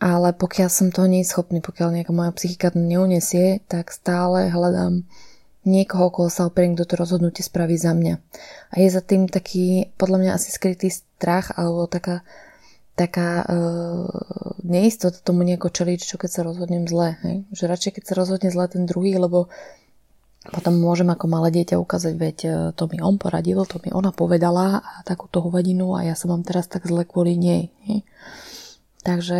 ale 0.05 0.37
pokiaľ 0.37 0.69
som 0.69 0.93
toho 0.93 1.09
nie 1.09 1.25
schopný, 1.25 1.65
pokiaľ 1.65 1.97
nejaká 1.97 2.13
moja 2.13 2.29
psychika 2.37 2.69
to 2.69 2.77
neunesie, 2.77 3.65
tak 3.71 3.89
stále 3.89 4.51
hľadám 4.51 5.07
niekoho, 5.65 6.13
koho 6.13 6.29
sa 6.29 6.45
operím, 6.45 6.77
kto 6.77 6.85
to 6.85 7.01
rozhodnutie 7.01 7.41
spraví 7.41 7.79
za 7.81 7.97
mňa. 7.97 8.15
A 8.69 8.75
je 8.85 8.89
za 8.93 9.01
tým 9.01 9.33
taký, 9.33 9.89
podľa 9.97 10.19
mňa 10.21 10.31
asi 10.37 10.53
skrytý 10.53 10.93
strach 10.93 11.57
alebo 11.57 11.89
taká, 11.89 12.21
taká 12.95 13.43
e, 13.43 13.47
neistota 14.63 15.19
tomu 15.19 15.43
nieko 15.43 15.71
čeliť, 15.71 15.99
čo 15.99 16.17
keď 16.19 16.31
sa 16.31 16.41
rozhodnem 16.47 16.87
zle. 16.87 17.19
Hej? 17.27 17.37
Že 17.51 17.65
radšej 17.71 17.93
keď 17.99 18.05
sa 18.07 18.15
rozhodne 18.15 18.51
zle 18.55 18.67
ten 18.71 18.87
druhý, 18.87 19.19
lebo 19.19 19.51
potom 20.45 20.77
môžem 20.77 21.09
ako 21.09 21.27
malé 21.27 21.49
dieťa 21.51 21.81
ukázať, 21.81 22.15
veď 22.15 22.39
e, 22.45 22.51
to 22.77 22.85
mi 22.89 23.03
on 23.03 23.19
poradil, 23.19 23.67
to 23.67 23.83
mi 23.83 23.91
ona 23.91 24.15
povedala 24.15 24.79
a 24.83 24.93
takúto 25.03 25.43
hovadinu 25.43 25.99
a 25.99 26.07
ja 26.07 26.15
som 26.15 26.31
mám 26.31 26.47
teraz 26.47 26.71
tak 26.71 26.87
zle 26.87 27.03
kvôli 27.03 27.35
nej. 27.35 27.75
Hej? 27.91 28.07
Takže 29.03 29.39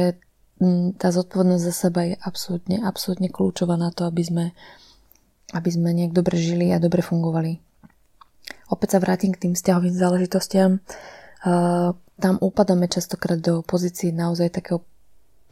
tá 1.01 1.09
zodpovednosť 1.11 1.65
za 1.67 1.75
seba 1.75 2.01
je 2.07 2.15
absolútne, 2.21 2.79
absolútne 2.83 3.27
kľúčová 3.27 3.75
na 3.75 3.91
to, 3.91 4.07
aby 4.07 4.23
sme 4.23 4.45
aby 5.55 5.71
sme 5.71 5.95
nejak 5.95 6.11
dobre 6.17 6.35
žili 6.35 6.75
a 6.75 6.83
dobre 6.83 7.05
fungovali. 7.05 7.63
Opäť 8.73 8.97
sa 8.97 9.03
vrátim 9.03 9.31
k 9.31 9.47
tým 9.47 9.53
vzťahovým 9.55 9.95
záležitostiam. 9.95 10.83
Uh, 11.45 11.93
tam 12.21 12.39
upadáme 12.39 12.87
častokrát 12.87 13.39
do 13.39 13.63
pozície 13.67 14.15
naozaj 14.15 14.55
takého 14.55 14.83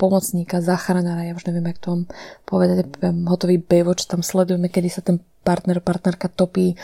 pomocníka, 0.01 0.59
záchranára, 0.59 1.31
ja 1.31 1.37
už 1.39 1.47
neviem, 1.47 1.71
jak 1.71 1.79
to 1.79 1.89
vám 1.95 2.03
povedať, 2.43 2.91
hotový 3.29 3.63
Baywatch, 3.63 4.11
tam 4.11 4.27
sledujeme, 4.27 4.67
kedy 4.67 4.89
sa 4.91 5.03
ten 5.05 5.23
partner, 5.47 5.79
partnerka 5.79 6.27
topí. 6.27 6.75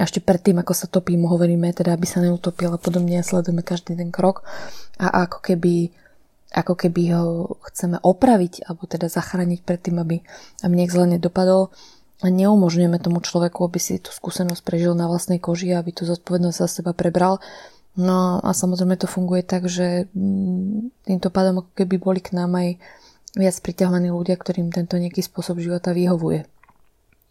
A 0.00 0.08
ešte 0.08 0.24
predtým, 0.24 0.56
ako 0.56 0.72
sa 0.72 0.88
topí, 0.88 1.16
mu 1.20 1.28
hovoríme 1.28 1.68
teda, 1.72 1.92
aby 1.92 2.08
sa 2.08 2.24
neutopil 2.24 2.72
a 2.72 2.80
podobne 2.80 3.20
a 3.20 3.26
sledujeme 3.26 3.60
každý 3.60 3.96
ten 3.96 4.08
krok. 4.08 4.44
A 4.96 5.28
ako 5.28 5.44
keby 5.44 5.92
ako 6.52 6.76
keby 6.76 7.16
ho 7.16 7.56
chceme 7.64 7.96
opraviť 8.04 8.68
alebo 8.68 8.84
teda 8.84 9.08
zachrániť 9.08 9.64
pred 9.64 9.80
tým, 9.80 9.96
aby, 10.04 10.20
aby 10.60 10.72
nejak 10.76 10.92
zle 10.92 11.06
nedopadol. 11.16 11.72
A 12.22 12.30
neumožňujeme 12.30 13.02
tomu 13.02 13.18
človeku, 13.18 13.66
aby 13.66 13.80
si 13.82 13.98
tú 13.98 14.14
skúsenosť 14.14 14.62
prežil 14.62 14.94
na 14.94 15.10
vlastnej 15.10 15.42
koži, 15.42 15.74
aby 15.74 15.90
tú 15.90 16.06
zodpovednosť 16.06 16.58
za 16.60 16.68
seba 16.70 16.92
prebral. 16.94 17.42
No 17.92 18.40
a 18.40 18.56
samozrejme 18.56 18.96
to 18.96 19.04
funguje 19.04 19.44
tak, 19.44 19.68
že 19.68 20.08
mm, 20.16 21.04
týmto 21.04 21.28
pádom 21.28 21.60
ako 21.60 21.70
keby 21.76 22.00
boli 22.00 22.20
k 22.24 22.32
nám 22.32 22.56
aj 22.56 22.80
viac 23.36 23.56
priťahovaní 23.60 24.08
ľudia, 24.08 24.36
ktorým 24.40 24.72
tento 24.72 24.96
nejaký 24.96 25.20
spôsob 25.20 25.60
života 25.60 25.92
vyhovuje. 25.92 26.48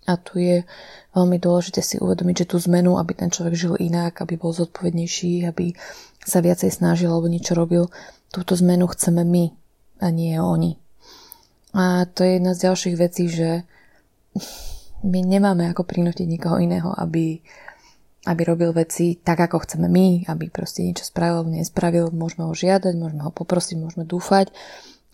A 0.10 0.18
tu 0.18 0.42
je 0.42 0.66
veľmi 1.14 1.38
dôležité 1.38 1.86
si 1.86 2.02
uvedomiť, 2.02 2.46
že 2.46 2.50
tú 2.50 2.58
zmenu, 2.58 2.98
aby 2.98 3.14
ten 3.14 3.30
človek 3.30 3.54
žil 3.54 3.74
inak, 3.78 4.22
aby 4.22 4.34
bol 4.34 4.50
zodpovednejší, 4.50 5.46
aby 5.46 5.78
sa 6.26 6.42
viacej 6.42 6.74
snažil 6.74 7.10
alebo 7.14 7.30
niečo 7.30 7.54
robil, 7.54 7.90
túto 8.34 8.58
zmenu 8.58 8.90
chceme 8.90 9.22
my 9.22 9.54
a 10.02 10.08
nie 10.10 10.38
oni. 10.42 10.82
A 11.78 12.10
to 12.10 12.26
je 12.26 12.42
jedna 12.42 12.58
z 12.58 12.70
ďalších 12.70 12.96
vecí, 12.98 13.30
že 13.30 13.64
my 15.02 15.20
nemáme 15.22 15.70
ako 15.70 15.86
prinútiť 15.86 16.26
nikoho 16.26 16.58
iného, 16.62 16.94
aby, 16.98 17.42
aby 18.22 18.42
robil 18.46 18.70
veci 18.74 19.18
tak, 19.18 19.42
ako 19.42 19.66
chceme 19.66 19.90
my, 19.90 20.30
aby 20.30 20.54
proste 20.54 20.86
niečo 20.86 21.10
spravil, 21.10 21.50
nespravil, 21.50 22.14
môžeme 22.14 22.46
ho 22.46 22.54
žiadať, 22.54 22.94
môžeme 22.94 23.26
ho 23.26 23.32
poprosiť, 23.34 23.76
môžeme 23.82 24.06
dúfať, 24.06 24.54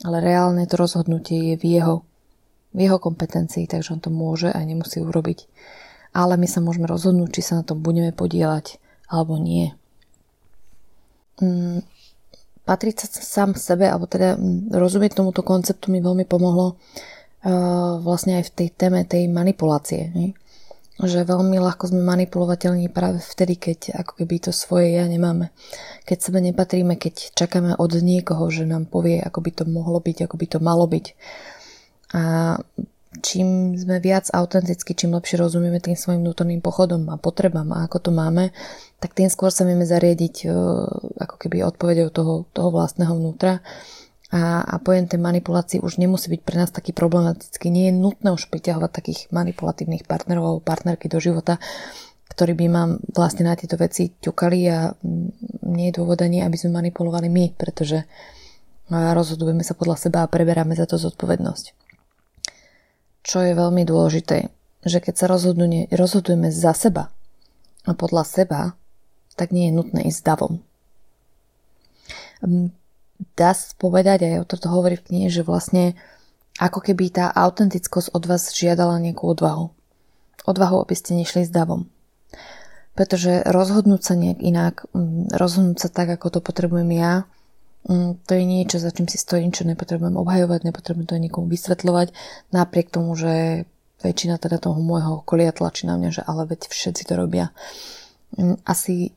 ale 0.04 0.20
reálne 0.20 0.68
to 0.68 0.76
rozhodnutie 0.76 1.54
je 1.54 1.56
v 1.56 1.66
jeho, 1.80 1.96
v 2.76 2.80
jeho 2.84 3.00
kompetencii, 3.00 3.66
takže 3.66 3.96
on 3.96 4.02
to 4.04 4.12
môže 4.12 4.52
a 4.52 4.60
nemusí 4.60 5.00
urobiť. 5.00 5.48
Ale 6.12 6.36
my 6.36 6.48
sa 6.50 6.60
môžeme 6.60 6.90
rozhodnúť, 6.90 7.40
či 7.40 7.42
sa 7.46 7.62
na 7.62 7.64
tom 7.64 7.80
budeme 7.80 8.12
podielať 8.12 8.82
alebo 9.08 9.40
nie. 9.40 9.72
Mm, 11.40 11.86
patriť 12.68 13.08
sa 13.08 13.08
sám 13.24 13.56
sebe, 13.56 13.88
alebo 13.88 14.04
teda 14.04 14.36
mm, 14.36 14.76
rozumieť 14.76 15.16
tomuto 15.16 15.48
konceptu 15.48 15.88
mi 15.94 16.04
veľmi 16.04 16.28
pomohlo 16.28 16.76
vlastne 18.02 18.42
aj 18.42 18.52
v 18.52 18.54
tej 18.54 18.68
téme 18.76 19.06
tej 19.06 19.30
manipulácie. 19.30 20.12
Nie? 20.12 20.30
Že 20.98 21.30
veľmi 21.30 21.62
ľahko 21.62 21.94
sme 21.94 22.02
manipulovateľní 22.02 22.90
práve 22.90 23.22
vtedy, 23.22 23.54
keď 23.54 24.02
ako 24.02 24.18
keby 24.18 24.50
to 24.50 24.52
svoje 24.52 24.98
ja 24.98 25.06
nemáme. 25.06 25.54
Keď 26.10 26.18
sebe 26.18 26.42
nepatríme, 26.42 26.98
keď 26.98 27.38
čakáme 27.38 27.78
od 27.78 27.92
niekoho, 28.02 28.50
že 28.50 28.66
nám 28.66 28.90
povie, 28.90 29.22
ako 29.22 29.46
by 29.46 29.52
to 29.54 29.64
mohlo 29.70 30.02
byť, 30.02 30.26
ako 30.26 30.36
by 30.42 30.46
to 30.50 30.58
malo 30.58 30.90
byť. 30.90 31.06
A 32.18 32.22
čím 33.22 33.78
sme 33.78 34.02
viac 34.02 34.30
autenticky, 34.34 34.98
čím 34.98 35.14
lepšie 35.14 35.38
rozumieme 35.38 35.78
tým 35.78 35.94
svojim 35.94 36.22
vnútorným 36.26 36.66
pochodom 36.66 37.14
a 37.14 37.22
potrebám 37.22 37.70
a 37.74 37.86
ako 37.86 38.10
to 38.10 38.12
máme, 38.14 38.50
tak 38.98 39.14
tým 39.14 39.30
skôr 39.30 39.54
sa 39.54 39.66
vieme 39.70 39.86
zariadiť 39.86 40.50
ako 41.18 41.36
keby 41.38 41.62
odpovedou 41.62 42.10
toho, 42.10 42.34
toho 42.54 42.70
vlastného 42.74 43.14
vnútra 43.14 43.62
a, 44.28 44.60
a 44.60 44.76
pojem 44.84 45.08
tej 45.08 45.24
manipulácii 45.24 45.80
už 45.80 46.04
nemusí 46.04 46.28
byť 46.28 46.42
pre 46.44 46.60
nás 46.60 46.72
taký 46.72 46.92
problematický. 46.92 47.72
Nie 47.72 47.92
je 47.92 48.00
nutné 48.00 48.36
už 48.36 48.52
priťahovať 48.52 48.92
takých 48.92 49.20
manipulatívnych 49.32 50.04
partnerov 50.04 50.44
alebo 50.44 50.62
partnerky 50.68 51.08
do 51.08 51.24
života, 51.24 51.64
ktorí 52.36 52.60
by 52.60 52.66
nám 52.68 52.90
vlastne 53.16 53.48
na 53.48 53.56
tieto 53.56 53.80
veci 53.80 54.12
ťukali 54.12 54.60
a 54.68 54.92
nie 55.64 55.86
je 55.90 55.96
dôvod 55.96 56.20
ani, 56.20 56.44
aby 56.44 56.60
sme 56.60 56.84
manipulovali 56.84 57.32
my, 57.32 57.56
pretože 57.56 58.04
rozhodujeme 58.92 59.64
sa 59.64 59.80
podľa 59.80 59.96
seba 59.96 60.20
a 60.24 60.32
preberáme 60.32 60.76
za 60.76 60.84
to 60.84 61.00
zodpovednosť. 61.00 61.66
Čo 63.24 63.44
je 63.44 63.56
veľmi 63.56 63.84
dôležité, 63.88 64.52
že 64.84 65.00
keď 65.00 65.14
sa 65.16 65.26
rozhodujeme 65.32 66.52
za 66.52 66.76
seba 66.76 67.12
a 67.88 67.92
podľa 67.96 68.24
seba, 68.28 68.62
tak 69.40 69.56
nie 69.56 69.72
je 69.72 69.76
nutné 69.76 70.12
ísť 70.12 70.22
davom 70.36 70.60
dá 73.38 73.54
sa 73.54 73.74
povedať, 73.78 74.26
aj 74.26 74.44
o 74.44 74.50
toto 74.50 74.68
hovorí 74.70 74.98
v 74.98 75.06
knihe, 75.10 75.28
že 75.30 75.46
vlastne 75.46 75.98
ako 76.58 76.82
keby 76.82 77.14
tá 77.14 77.26
autentickosť 77.30 78.14
od 78.14 78.24
vás 78.26 78.50
žiadala 78.50 78.98
nejakú 78.98 79.30
odvahu. 79.30 79.70
Odvahu, 80.48 80.78
aby 80.82 80.96
ste 80.98 81.18
nešli 81.18 81.46
s 81.46 81.54
davom. 81.54 81.90
Pretože 82.98 83.46
rozhodnúť 83.46 84.02
sa 84.02 84.14
nejak 84.18 84.40
inak, 84.42 84.76
mm, 84.90 85.38
rozhodnúť 85.38 85.78
sa 85.78 85.90
tak, 85.94 86.10
ako 86.18 86.38
to 86.38 86.40
potrebujem 86.42 86.90
ja, 86.98 87.30
mm, 87.86 88.26
to 88.26 88.32
je 88.34 88.44
niečo, 88.46 88.82
za 88.82 88.90
čím 88.90 89.06
si 89.06 89.22
stojím, 89.22 89.54
čo 89.54 89.70
nepotrebujem 89.70 90.18
obhajovať, 90.18 90.66
nepotrebujem 90.66 91.06
to 91.06 91.22
nikomu 91.22 91.46
vysvetľovať, 91.46 92.10
napriek 92.50 92.90
tomu, 92.90 93.14
že 93.14 93.66
väčšina 94.02 94.42
teda 94.42 94.58
toho 94.58 94.78
môjho 94.82 95.22
okolia 95.22 95.54
tlačí 95.54 95.86
na 95.86 95.98
mňa, 95.98 96.10
že 96.10 96.22
ale 96.26 96.50
veď 96.50 96.70
všetci 96.70 97.04
to 97.06 97.14
robia. 97.14 97.54
Mm, 98.34 98.58
asi 98.66 99.14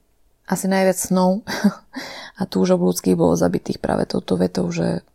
asi 0.51 0.67
najviac 0.67 0.99
snov 0.99 1.47
a 2.41 2.43
túžob 2.51 2.83
ľudských 2.83 3.15
bolo 3.15 3.39
zabitých 3.39 3.79
práve 3.79 4.11
touto 4.11 4.35
vetou, 4.35 4.67
že 4.75 5.07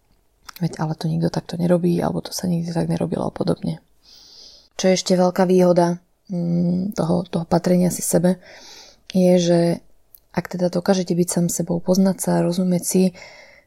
veď 0.64 0.80
ale 0.80 0.96
to 0.96 1.12
nikto 1.12 1.28
takto 1.28 1.60
nerobí, 1.60 2.00
alebo 2.00 2.24
to 2.24 2.32
sa 2.32 2.48
nikdy 2.48 2.72
tak 2.72 2.88
nerobilo 2.88 3.28
a 3.28 3.36
podobne. 3.36 3.84
Čo 4.80 4.92
je 4.92 4.96
ešte 4.96 5.20
veľká 5.20 5.44
výhoda 5.44 6.00
mm, 6.32 6.96
toho, 6.96 7.28
toho 7.28 7.44
patrenia 7.44 7.92
si 7.92 8.00
sebe, 8.00 8.40
je, 9.12 9.36
že 9.40 9.60
ak 10.36 10.52
teda 10.52 10.68
dokážete 10.68 11.16
byť 11.16 11.28
sám 11.28 11.48
sebou, 11.48 11.80
poznať 11.80 12.18
sa, 12.20 12.44
rozumieť 12.44 12.84
si, 12.84 13.04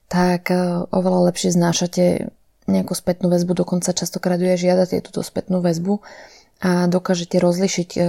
tak 0.09 0.53
e, 0.53 0.85
oveľa 0.89 1.33
lepšie 1.33 1.57
znášate 1.57 2.29
nejakú 2.69 2.93
spätnú 2.93 3.33
väzbu, 3.33 3.57
dokonca 3.57 3.97
častokrát 3.97 4.37
aj 4.37 4.61
žiadate 4.61 5.01
túto 5.01 5.25
spätnú 5.25 5.65
väzbu, 5.65 6.05
a 6.59 6.90
dokážete 6.90 7.38
rozlišiť 7.38 7.90
e, 7.94 8.01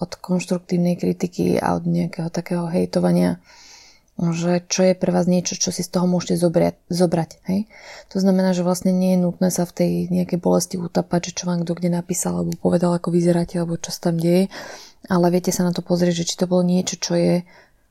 od 0.00 0.10
konštruktívnej 0.16 0.96
kritiky 0.96 1.60
a 1.60 1.76
od 1.76 1.84
nejakého 1.84 2.32
takého 2.32 2.64
hejtovania, 2.72 3.36
že 4.16 4.64
čo 4.64 4.80
je 4.80 4.94
pre 4.96 5.12
vás 5.12 5.28
niečo, 5.28 5.60
čo 5.60 5.68
si 5.68 5.84
z 5.84 5.92
toho 5.92 6.08
môžete 6.08 6.40
zobrať. 6.40 6.88
zobrať 6.88 7.30
hej? 7.52 7.68
To 8.08 8.16
znamená, 8.16 8.56
že 8.56 8.64
vlastne 8.64 8.96
nie 8.96 9.12
je 9.12 9.28
nutné 9.28 9.52
sa 9.52 9.68
v 9.68 9.76
tej 9.76 9.92
nejakej 10.08 10.40
bolesti 10.40 10.80
utapať, 10.80 11.32
že 11.32 11.36
čo 11.36 11.44
vám 11.52 11.68
kto 11.68 11.76
kde 11.76 11.92
napísal 11.92 12.40
alebo 12.40 12.56
povedal, 12.56 12.96
ako 12.96 13.12
vyzeráte 13.12 13.60
alebo 13.60 13.76
čo 13.76 13.92
sa 13.92 14.08
tam 14.08 14.16
deje, 14.16 14.48
ale 15.12 15.28
viete 15.28 15.52
sa 15.52 15.68
na 15.68 15.76
to 15.76 15.84
pozrieť, 15.84 16.24
že 16.24 16.28
či 16.32 16.40
to 16.40 16.48
bolo 16.48 16.64
niečo, 16.64 16.96
čo 16.96 17.12
je 17.12 17.44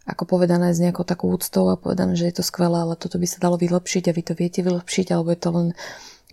ako 0.06 0.26
povedané 0.26 0.74
s 0.74 0.82
nejakou 0.82 1.06
takou 1.06 1.34
úctou 1.34 1.70
a 1.70 1.78
povedané, 1.78 2.14
že 2.14 2.30
je 2.30 2.42
to 2.42 2.44
skvelé, 2.46 2.78
ale 2.78 2.98
toto 2.98 3.18
by 3.18 3.26
sa 3.26 3.42
dalo 3.42 3.58
vylepšiť 3.58 4.10
a 4.10 4.16
vy 4.18 4.22
to 4.22 4.34
viete 4.38 4.62
vylepšiť, 4.62 5.14
alebo 5.14 5.34
je 5.34 5.40
to 5.42 5.50
len 5.50 5.68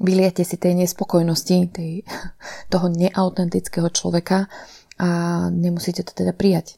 vyliete 0.03 0.43
si 0.43 0.59
tej 0.59 0.75
nespokojnosti, 0.83 1.57
tej, 1.71 2.03
toho 2.73 2.87
neautentického 2.91 3.89
človeka 3.89 4.51
a 4.99 5.09
nemusíte 5.49 6.03
to 6.03 6.13
teda 6.13 6.35
prijať. 6.35 6.77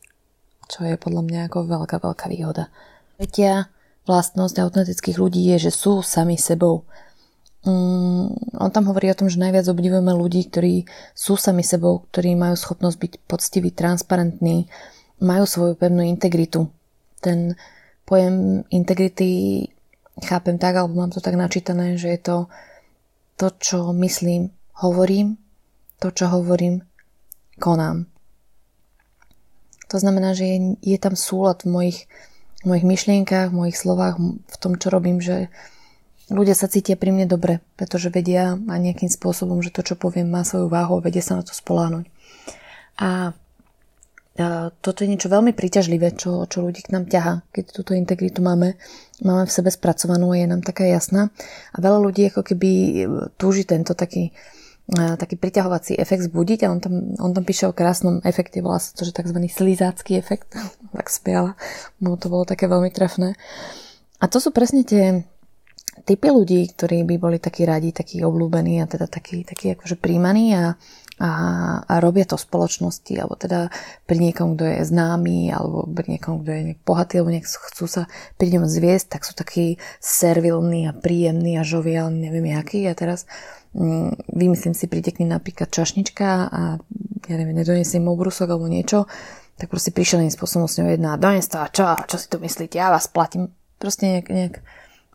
Čo 0.68 0.84
je 0.84 0.96
podľa 0.96 1.22
mňa 1.24 1.40
ako 1.48 1.58
veľká, 1.68 1.96
veľká 2.00 2.26
výhoda. 2.30 2.72
Tretia 3.20 3.68
vlastnosť 4.04 4.60
autentických 4.60 5.16
ľudí 5.16 5.42
je, 5.56 5.68
že 5.68 5.72
sú 5.72 6.04
sami 6.04 6.37
sebou. 6.37 6.84
Um, 7.64 8.28
on 8.60 8.68
tam 8.68 8.84
hovorí 8.92 9.08
o 9.08 9.16
tom, 9.16 9.32
že 9.32 9.40
najviac 9.40 9.64
obdivujeme 9.72 10.12
ľudí, 10.12 10.52
ktorí 10.52 10.84
sú 11.16 11.40
sami 11.40 11.64
sebou, 11.64 12.04
ktorí 12.12 12.37
majú 12.37 12.60
schopnosť 12.60 12.96
byť 13.00 13.12
poctiví, 13.24 13.72
transparentní, 13.72 14.68
majú 15.24 15.48
svoju 15.48 15.74
pevnú 15.80 16.04
integritu. 16.04 16.68
Ten 17.24 17.56
pojem 18.04 18.68
integrity 18.68 19.64
chápem 20.20 20.60
tak, 20.60 20.76
alebo 20.76 21.00
mám 21.00 21.12
to 21.12 21.24
tak 21.24 21.40
načítané, 21.40 21.96
že 21.96 22.12
je 22.12 22.20
to 22.20 22.37
to, 23.37 23.51
čo 23.59 23.90
myslím, 23.92 24.55
hovorím, 24.79 25.38
to, 25.99 26.11
čo 26.11 26.31
hovorím, 26.31 26.87
konám. 27.59 28.07
To 29.90 29.97
znamená, 30.01 30.35
že 30.35 30.44
je, 30.44 30.59
je 30.83 30.99
tam 30.99 31.14
súlad 31.14 31.62
v 31.62 31.70
mojich, 31.70 31.99
v 32.64 32.75
mojich 32.75 32.87
myšlienkách, 32.87 33.53
v 33.53 33.59
mojich 33.59 33.79
slovách, 33.79 34.16
v 34.23 34.57
tom, 34.59 34.75
čo 34.81 34.90
robím, 34.90 35.23
že 35.23 35.53
ľudia 36.33 36.57
sa 36.57 36.70
cítia 36.70 36.97
pri 36.97 37.12
mne 37.12 37.29
dobre, 37.29 37.61
pretože 37.77 38.09
vedia 38.09 38.57
a 38.57 38.75
nejakým 38.81 39.12
spôsobom, 39.12 39.61
že 39.61 39.75
to, 39.75 39.85
čo 39.85 39.94
poviem, 39.94 40.31
má 40.31 40.42
svoju 40.42 40.73
váhu 40.73 40.99
a 40.99 41.05
vedia 41.05 41.20
sa 41.20 41.37
na 41.37 41.44
to 41.44 41.53
spoláhnuť. 41.53 42.09
A 42.97 43.37
toto 44.83 45.07
je 45.07 45.11
niečo 45.14 45.31
veľmi 45.31 45.55
príťažlivé, 45.55 46.18
čo, 46.18 46.42
čo 46.51 46.66
ľudí 46.66 46.83
k 46.83 46.90
nám 46.90 47.07
ťaha, 47.07 47.47
keď 47.55 47.64
túto 47.70 47.94
integritu 47.94 48.42
máme, 48.42 48.75
máme 49.23 49.47
v 49.47 49.55
sebe 49.55 49.70
spracovanú 49.70 50.35
a 50.35 50.42
je 50.42 50.51
nám 50.51 50.66
taká 50.66 50.90
jasná. 50.90 51.31
A 51.70 51.79
veľa 51.79 52.03
ľudí 52.03 52.27
ako 52.27 52.42
keby 52.42 52.70
túži 53.38 53.62
tento 53.62 53.94
taký, 53.94 54.35
taký 54.90 55.38
priťahovací 55.38 55.94
efekt 55.94 56.27
zbudiť 56.27 56.66
a 56.66 56.75
on 56.75 56.83
tam, 56.83 56.94
on 57.23 57.31
tam 57.31 57.47
píše 57.47 57.70
o 57.70 57.77
krásnom 57.77 58.18
efekte, 58.27 58.59
volá 58.59 58.83
sa 58.83 58.90
to, 58.99 59.07
že 59.07 59.14
tzv. 59.14 59.38
slizácky 59.47 60.18
efekt, 60.18 60.51
tak 60.99 61.07
spiala, 61.14 61.55
mu 62.03 62.18
to 62.18 62.27
bolo 62.27 62.42
také 62.42 62.66
veľmi 62.66 62.90
trefné. 62.90 63.38
A 64.18 64.27
to 64.27 64.42
sú 64.42 64.51
presne 64.51 64.83
tie 64.83 65.23
typy 66.03 66.27
ľudí, 66.35 66.75
ktorí 66.75 67.07
by 67.07 67.16
boli 67.23 67.38
takí 67.38 67.62
radi, 67.62 67.94
takí 67.94 68.18
obľúbení 68.27 68.83
a 68.83 68.90
teda 68.90 69.07
takí, 69.07 69.47
takí 69.47 69.79
akože 69.79 69.94
príjmaní 69.94 70.59
a, 70.59 70.75
a, 71.22 71.31
a 71.87 71.94
robia 72.03 72.27
to 72.27 72.35
v 72.35 72.46
spoločnosti, 72.46 73.14
alebo 73.14 73.38
teda 73.38 73.70
pri 74.03 74.18
niekom, 74.18 74.59
kto 74.59 74.64
je 74.66 74.81
známy, 74.83 75.55
alebo 75.55 75.87
pri 75.87 76.18
niekom, 76.18 76.42
kto 76.42 76.50
je 76.50 76.62
bohatý, 76.83 77.22
alebo 77.22 77.31
nech 77.31 77.46
chcú 77.46 77.87
sa 77.87 78.11
pri 78.35 78.59
ňom 78.59 78.66
zviesť, 78.66 79.14
tak 79.14 79.22
sú 79.22 79.33
takí 79.38 79.79
servilní 80.03 80.90
a 80.90 80.96
príjemní 80.96 81.55
a 81.55 81.62
žoviálni, 81.62 82.18
neviem 82.18 82.50
jaký. 82.50 82.83
A 82.90 82.98
teraz 82.98 83.31
mm, 83.79 84.27
vymyslím 84.35 84.74
si, 84.74 84.90
príde 84.90 85.14
k 85.14 85.22
ním 85.22 85.38
napríklad 85.38 85.70
čašnička 85.70 86.29
a 86.50 86.62
ja 87.24 87.35
neviem, 87.38 87.57
nedonesiem 87.57 88.03
mu 88.03 88.18
brusok 88.18 88.50
alebo 88.50 88.66
niečo, 88.66 89.07
tak 89.55 89.70
proste 89.70 89.94
iným 89.94 90.35
spôsobom 90.35 90.66
s 90.66 90.83
ňou 90.83 90.90
jedná, 90.90 91.14
dones 91.14 91.46
to 91.46 91.62
a 91.62 91.70
čo, 91.70 91.87
čo 92.11 92.16
si 92.18 92.27
tu 92.27 92.42
myslíte, 92.42 92.74
ja 92.74 92.90
vás 92.90 93.07
platím. 93.07 93.55
Proste 93.79 94.07
nejak, 94.11 94.27
nejak, 94.31 94.55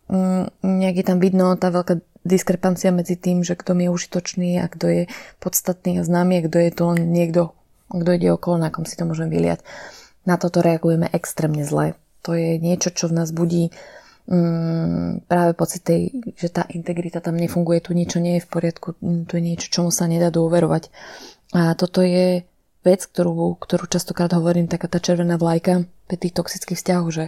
mm, 0.07 0.45
nejak 0.63 0.95
je 0.95 1.05
tam 1.05 1.19
vidno 1.19 1.59
tá 1.59 1.71
veľká 1.75 1.99
diskrepancia 2.27 2.91
medzi 2.91 3.15
tým, 3.15 3.41
že 3.41 3.55
kto 3.55 3.75
mi 3.75 3.87
je 3.87 3.93
užitočný 3.93 4.49
a 4.59 4.67
kto 4.67 4.85
je 4.87 5.03
podstatný 5.39 5.99
a 5.99 6.03
známy 6.03 6.39
a 6.39 6.45
kto 6.45 6.57
je 6.59 6.71
tu 6.75 6.81
len 6.91 6.99
niekto, 7.09 7.55
kto 7.89 8.09
ide 8.15 8.29
okolo, 8.35 8.59
na 8.59 8.69
kom 8.69 8.83
si 8.83 8.99
to 8.99 9.07
môžem 9.07 9.31
vyliať. 9.31 9.63
Na 10.27 10.35
toto 10.35 10.59
reagujeme 10.59 11.07
extrémne 11.15 11.63
zle. 11.63 11.95
To 12.27 12.35
je 12.35 12.59
niečo, 12.59 12.91
čo 12.91 13.07
v 13.07 13.23
nás 13.23 13.31
budí 13.31 13.71
mm, 14.27 15.25
práve 15.25 15.55
pocit 15.55 15.81
tej, 15.87 16.11
že 16.35 16.51
tá 16.51 16.67
integrita 16.69 17.23
tam 17.23 17.39
nefunguje, 17.39 17.79
tu 17.79 17.95
niečo 17.95 18.19
nie 18.19 18.37
je 18.37 18.45
v 18.45 18.51
poriadku, 18.51 18.99
mm, 18.99 19.31
tu 19.31 19.39
je 19.39 19.43
niečo, 19.43 19.71
čomu 19.71 19.89
sa 19.89 20.05
nedá 20.05 20.27
dôverovať. 20.27 20.91
A 21.55 21.73
toto 21.73 22.03
je 22.03 22.43
vec, 22.83 23.01
ktorú, 23.03 23.57
ktorú 23.57 23.89
častokrát 23.89 24.31
hovorím, 24.35 24.69
taká 24.69 24.91
tá 24.91 25.01
červená 25.01 25.35
vlajka 25.39 25.87
pri 26.07 26.17
tých 26.19 26.35
toxických 26.35 26.77
vzťahoch, 26.77 27.09
že 27.09 27.25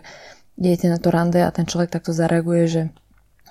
idete 0.60 0.88
na 0.88 1.02
to 1.02 1.10
rande 1.10 1.42
a 1.42 1.50
ten 1.50 1.66
človek 1.66 1.90
takto 1.90 2.14
zareaguje, 2.14 2.64
že 2.68 2.82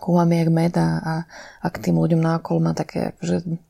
kúmame 0.01 0.41
jak 0.41 0.49
med 0.49 0.75
a, 0.81 0.89
a, 0.99 1.15
a 1.61 1.67
k 1.69 1.77
tým 1.79 2.01
ľuďom 2.01 2.25
náokolo 2.25 2.59
má 2.65 2.73
také 2.73 3.13
akože 3.13 3.61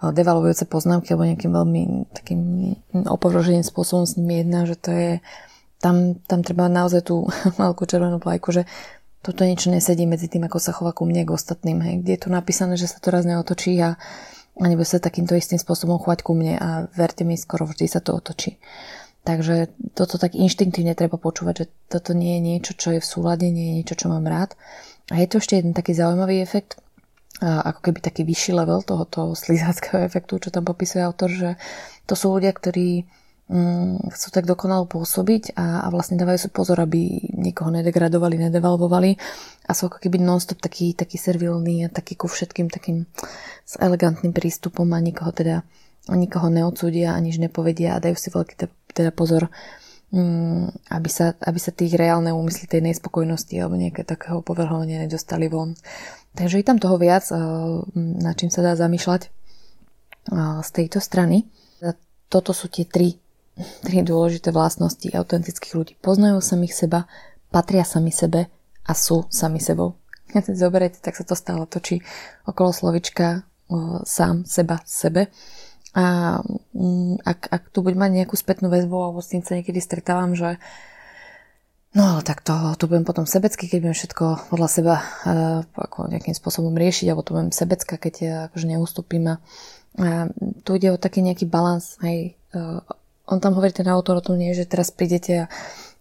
devalvujúce 0.00 0.68
poznámky 0.68 1.12
alebo 1.12 1.28
nejakým 1.28 1.52
veľmi 1.52 1.82
takým 2.12 2.40
opovrženým 3.08 3.64
spôsobom 3.64 4.04
s 4.04 4.20
nimi 4.20 4.44
jedná, 4.44 4.68
že 4.68 4.76
to 4.76 4.90
je 4.92 5.10
tam, 5.80 6.20
tam 6.28 6.44
treba 6.44 6.68
naozaj 6.68 7.08
tú 7.08 7.26
veľkú 7.62 7.82
červenú 7.88 8.20
plajku, 8.20 8.52
že 8.52 8.62
toto 9.24 9.42
niečo 9.42 9.72
nesedí 9.72 10.06
medzi 10.06 10.30
tým, 10.30 10.46
ako 10.46 10.58
sa 10.62 10.70
chová 10.70 10.94
ku 10.94 11.02
mne 11.02 11.26
k 11.26 11.34
ostatným. 11.34 11.82
Hej. 11.82 11.94
Kde 12.04 12.12
je 12.14 12.22
tu 12.22 12.28
napísané, 12.30 12.78
že 12.78 12.86
sa 12.86 13.02
to 13.02 13.10
raz 13.10 13.26
neotočí 13.26 13.74
a, 13.82 13.98
a 14.54 14.64
sa 14.86 15.02
takýmto 15.02 15.34
istým 15.34 15.58
spôsobom 15.58 15.98
chovať 15.98 16.20
ku 16.22 16.36
mne 16.36 16.54
a 16.60 16.68
verte 16.94 17.26
mi, 17.26 17.34
skoro 17.34 17.66
vždy 17.66 17.90
sa 17.90 17.98
to 17.98 18.14
otočí. 18.14 18.62
Takže 19.26 19.74
toto 19.98 20.22
tak 20.22 20.38
inštinktívne 20.38 20.94
treba 20.94 21.18
počúvať, 21.18 21.54
že 21.58 21.66
toto 21.90 22.14
nie 22.14 22.38
je 22.38 22.40
niečo, 22.46 22.72
čo 22.78 22.94
je 22.94 23.00
v 23.02 23.10
súlade, 23.10 23.50
nie 23.50 23.74
je 23.74 23.76
niečo, 23.82 23.98
čo 23.98 24.06
mám 24.06 24.22
rád 24.22 24.54
a 25.10 25.14
je 25.22 25.26
to 25.30 25.38
ešte 25.38 25.62
jeden 25.62 25.70
taký 25.76 25.94
zaujímavý 25.94 26.42
efekt, 26.42 26.82
ako 27.40 27.80
keby 27.84 28.00
taký 28.00 28.24
vyšší 28.24 28.56
level 28.56 28.80
tohoto 28.80 29.36
slizáckého 29.36 30.00
efektu, 30.02 30.40
čo 30.40 30.48
tam 30.48 30.64
popisuje 30.64 31.04
autor, 31.04 31.28
že 31.28 31.50
to 32.08 32.16
sú 32.16 32.32
ľudia, 32.32 32.50
ktorí 32.56 33.04
mm, 33.52 34.08
chcú 34.08 34.28
tak 34.32 34.48
dokonalo 34.48 34.88
pôsobiť 34.88 35.52
a, 35.54 35.84
a 35.84 35.86
vlastne 35.92 36.16
dávajú 36.16 36.38
si 36.40 36.48
pozor, 36.48 36.80
aby 36.80 37.28
niekoho 37.36 37.68
nedegradovali, 37.68 38.40
nedevalvovali 38.48 39.10
a 39.68 39.70
sú 39.76 39.92
ako 39.92 40.00
keby 40.00 40.16
non-stop 40.22 40.64
taký, 40.64 40.96
taký 40.96 41.20
servilný 41.20 41.86
a 41.86 41.92
taký 41.92 42.16
ku 42.16 42.24
všetkým 42.24 42.72
takým 42.72 43.04
s 43.68 43.76
elegantným 43.76 44.32
prístupom 44.32 44.88
a 44.96 44.98
nikoho 44.98 45.30
teda 45.30 45.60
nikoho 46.06 46.46
neodsúdia 46.48 47.18
a 47.18 47.18
nič 47.18 47.42
nepovedia 47.42 47.98
a 47.98 48.02
dajú 48.02 48.14
si 48.14 48.30
veľký 48.30 48.54
teda 48.94 49.10
pozor 49.10 49.50
aby 50.88 51.08
sa, 51.12 51.36
aby 51.44 51.58
sa 51.60 51.72
tých 51.74 51.94
reálne 51.98 52.32
úmysly 52.32 52.64
tej 52.64 52.80
nespokojnosti 52.84 53.52
alebo 53.60 53.76
nejaké 53.76 54.02
takého 54.02 54.40
povrhovania 54.40 55.04
nedostali 55.04 55.48
von. 55.52 55.76
Takže 56.36 56.60
je 56.60 56.66
tam 56.68 56.76
toho 56.76 57.00
viac, 57.00 57.24
eh, 57.32 57.36
na 57.96 58.32
čím 58.36 58.52
sa 58.52 58.60
dá 58.60 58.72
zamýšľať 58.76 59.22
eh, 59.24 59.30
z 60.60 60.68
tejto 60.72 61.00
strany. 61.00 61.48
Toto 62.26 62.50
sú 62.50 62.66
tie 62.66 62.84
tri, 62.84 63.16
tri 63.86 64.02
dôležité 64.02 64.52
vlastnosti 64.52 65.06
autentických 65.06 65.74
ľudí. 65.76 65.92
Poznajú 66.00 66.40
samých 66.40 66.74
seba, 66.74 67.08
patria 67.48 67.86
sami 67.86 68.12
sebe 68.12 68.52
a 68.84 68.92
sú 68.92 69.24
sami 69.32 69.60
sebou. 69.60 69.96
Keď 70.32 70.42
si 70.42 70.52
zoberiete, 70.56 70.98
tak 71.00 71.16
sa 71.16 71.24
to 71.24 71.36
stále 71.36 71.64
točí 71.68 72.00
okolo 72.44 72.72
slovička 72.72 73.42
eh, 73.42 73.98
sám, 74.04 74.44
seba, 74.48 74.80
sebe. 74.84 75.32
A 75.96 76.38
mm, 76.76 77.24
ak, 77.24 77.40
ak 77.48 77.62
tu 77.72 77.80
budem 77.80 77.96
mať 77.96 78.12
nejakú 78.22 78.36
spätnú 78.36 78.68
väzbu 78.68 78.96
alebo 79.00 79.24
s 79.24 79.32
tým 79.32 79.40
sa 79.40 79.56
niekedy 79.56 79.80
stretávam, 79.80 80.36
že 80.36 80.60
no 81.96 82.20
tak 82.20 82.44
to, 82.44 82.52
to 82.76 82.84
budem 82.84 83.08
potom 83.08 83.24
sebecky, 83.24 83.64
keď 83.64 83.78
budem 83.80 83.96
všetko 83.96 84.24
podľa 84.52 84.68
seba 84.68 84.94
uh, 85.00 85.64
ako 85.72 86.12
nejakým 86.12 86.36
spôsobom 86.36 86.76
riešiť, 86.76 87.08
alebo 87.08 87.24
to 87.24 87.32
budem 87.32 87.48
sebecka, 87.48 87.96
keď 87.96 88.14
ja 88.20 88.36
akože 88.52 88.66
neustúpim 88.68 89.24
a 89.24 89.40
tu 90.60 90.70
ide 90.76 90.92
o 90.92 91.00
taký 91.00 91.24
nejaký 91.24 91.48
balans, 91.48 91.96
hej, 92.04 92.36
uh, 92.52 92.84
on 93.26 93.40
tam 93.40 93.56
hovorí 93.56 93.72
ten 93.72 93.88
autor 93.88 94.20
o 94.20 94.24
tom 94.24 94.36
nie, 94.38 94.54
že 94.54 94.68
teraz 94.68 94.92
prídete 94.92 95.48
a 95.48 95.50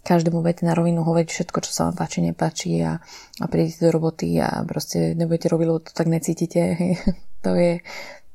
každému 0.06 0.46
budete 0.46 0.70
na 0.70 0.78
rovinu 0.78 1.02
hovoriť 1.02 1.30
všetko, 1.34 1.58
čo 1.66 1.72
sa 1.74 1.90
vám 1.90 1.98
páči, 1.98 2.22
nepáči 2.22 2.78
a, 2.86 3.02
a 3.42 3.46
prídete 3.50 3.82
do 3.82 3.90
roboty 3.90 4.38
a 4.38 4.62
proste 4.62 5.18
nebudete 5.18 5.50
robiť, 5.50 5.66
lebo 5.66 5.82
to 5.82 5.92
tak 5.92 6.08
necítite. 6.08 6.62
To 7.46 7.54
je 7.54 7.78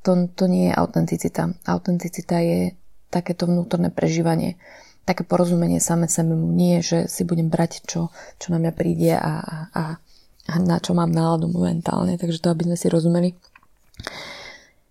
to, 0.02 0.28
to 0.32 0.44
nie 0.48 0.72
je 0.72 0.74
autenticita. 0.76 1.56
Autenticita 1.68 2.40
je 2.40 2.72
takéto 3.12 3.44
vnútorné 3.44 3.92
prežívanie, 3.92 4.56
také 5.04 5.26
porozumenie 5.26 5.82
same 5.82 6.08
sebemu. 6.08 6.46
Nie, 6.54 6.80
že 6.80 7.10
si 7.10 7.26
budem 7.26 7.50
brať, 7.52 7.84
čo, 7.84 8.14
čo 8.40 8.46
na 8.54 8.62
mňa 8.62 8.72
príde 8.72 9.12
a, 9.18 9.34
a, 9.74 9.84
a 10.48 10.54
na 10.62 10.78
čo 10.80 10.96
mám 10.96 11.12
náladu 11.12 11.50
momentálne. 11.50 12.16
Takže 12.16 12.40
to, 12.40 12.48
aby 12.54 12.70
sme 12.70 12.76
si 12.78 12.86
rozumeli. 12.88 13.36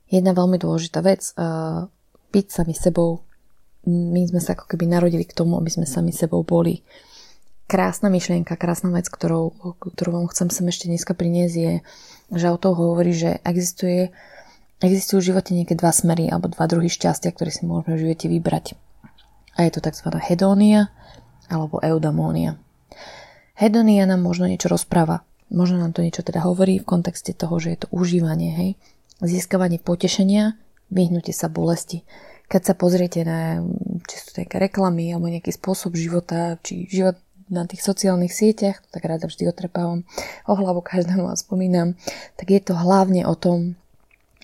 Jedna 0.10 0.34
veľmi 0.34 0.58
dôležitá 0.58 1.06
vec, 1.06 1.34
uh, 1.38 1.86
byť 2.34 2.46
sami 2.50 2.74
sebou. 2.74 3.26
My 3.90 4.22
sme 4.26 4.42
sa 4.42 4.54
ako 4.54 4.70
keby 4.70 4.86
narodili 4.90 5.26
k 5.26 5.34
tomu, 5.34 5.58
aby 5.58 5.70
sme 5.70 5.86
sami 5.90 6.14
sebou 6.14 6.46
boli. 6.46 6.82
Krásna 7.70 8.10
myšlienka, 8.10 8.58
krásna 8.58 8.90
vec, 8.90 9.06
ktorou, 9.06 9.54
ktorú 9.78 10.10
vám 10.10 10.28
chcem 10.34 10.50
sem 10.50 10.66
ešte 10.66 10.90
dneska 10.90 11.14
priniesť 11.14 11.56
je, 11.56 11.74
že 12.34 12.46
autor 12.50 12.74
hovorí, 12.74 13.14
že 13.14 13.38
existuje 13.46 14.10
Existujú 14.80 15.20
v 15.20 15.28
živote 15.36 15.52
nejaké 15.52 15.76
dva 15.76 15.92
smery 15.92 16.32
alebo 16.32 16.48
dva 16.48 16.64
druhy 16.64 16.88
šťastia, 16.88 17.36
ktoré 17.36 17.52
si 17.52 17.68
môžeme 17.68 18.00
v 18.00 18.04
živote 18.08 18.32
vybrať. 18.32 18.66
A 19.60 19.68
je 19.68 19.72
to 19.76 19.84
tzv. 19.84 20.08
hedónia 20.24 20.88
alebo 21.52 21.84
eudamónia. 21.84 22.56
Hedónia 23.60 24.08
nám 24.08 24.24
možno 24.24 24.48
niečo 24.48 24.72
rozpráva. 24.72 25.28
Možno 25.52 25.84
nám 25.84 25.92
to 25.92 26.00
niečo 26.00 26.24
teda 26.24 26.46
hovorí 26.48 26.80
v 26.80 26.88
kontexte 26.88 27.36
toho, 27.36 27.60
že 27.60 27.76
je 27.76 27.80
to 27.84 27.88
užívanie, 27.92 28.56
hej. 28.56 28.70
Získavanie 29.20 29.84
potešenia, 29.84 30.56
vyhnutie 30.88 31.36
sa 31.36 31.52
bolesti. 31.52 32.08
Keď 32.48 32.62
sa 32.64 32.74
pozriete 32.78 33.28
na 33.28 33.60
či 34.08 34.16
sú 34.16 34.26
to 34.32 34.40
nejaké 34.42 34.58
reklamy 34.64 35.12
alebo 35.12 35.28
nejaký 35.28 35.52
spôsob 35.52 36.00
života, 36.00 36.56
či 36.64 36.88
život 36.88 37.20
na 37.50 37.66
tých 37.66 37.82
sociálnych 37.82 38.32
sieťach, 38.32 38.80
tak 38.94 39.10
rada 39.10 39.26
vždy 39.26 39.50
otrepávam 39.50 40.06
o 40.46 40.54
hlavu 40.54 40.86
každému 40.86 41.28
a 41.28 41.36
spomínam, 41.36 41.98
tak 42.38 42.54
je 42.54 42.62
to 42.62 42.78
hlavne 42.78 43.26
o 43.26 43.34
tom, 43.34 43.74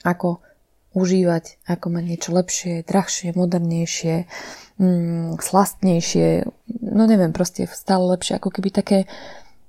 ako 0.06 0.46
užívať, 0.96 1.66
ako 1.68 1.86
mať 1.92 2.04
niečo 2.08 2.30
lepšie, 2.32 2.88
drahšie, 2.88 3.36
modernejšie, 3.36 4.30
mm, 4.80 5.44
slastnejšie, 5.44 6.48
no 6.80 7.04
neviem, 7.04 7.36
proste 7.36 7.68
stále 7.68 8.08
lepšie, 8.16 8.40
ako 8.40 8.50
keby 8.54 8.70
také, 8.72 9.00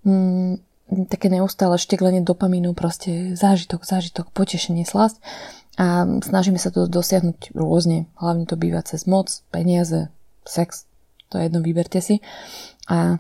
mm, 0.07 0.63
také 1.11 1.27
neustále 1.27 1.83
šteklenie 1.83 2.23
dopamínu, 2.23 2.79
proste 2.79 3.35
zážitok, 3.35 3.83
zážitok, 3.83 4.31
potešenie, 4.31 4.87
slasť 4.87 5.19
a 5.77 6.07
snažíme 6.23 6.63
sa 6.63 6.71
to 6.71 6.87
dosiahnuť 6.87 7.59
rôzne, 7.59 8.07
hlavne 8.17 8.47
to 8.47 8.55
býva 8.55 8.87
cez 8.87 9.03
moc, 9.11 9.27
peniaze, 9.51 10.15
sex, 10.47 10.87
to 11.27 11.43
je 11.43 11.51
jedno, 11.51 11.59
vyberte 11.59 11.99
si. 11.99 12.23
A 12.87 13.19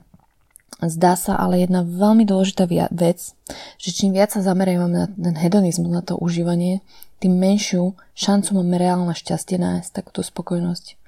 Zdá 0.77 1.17
sa 1.17 1.41
ale 1.41 1.65
jedna 1.65 1.81
veľmi 1.81 2.29
dôležitá 2.29 2.69
vec, 2.93 3.33
že 3.81 3.91
čím 3.97 4.12
viac 4.12 4.37
sa 4.37 4.45
zameriavame 4.45 4.97
na 4.97 5.07
ten 5.09 5.37
hedonizmus, 5.37 5.89
na 5.89 6.05
to 6.05 6.21
užívanie, 6.21 6.85
tým 7.17 7.33
menšiu 7.33 7.97
šancu 8.12 8.61
máme 8.61 8.77
reálne 8.77 9.17
šťastie 9.17 9.57
nájsť 9.57 9.89
takúto 9.89 10.21
spokojnosť. 10.21 11.01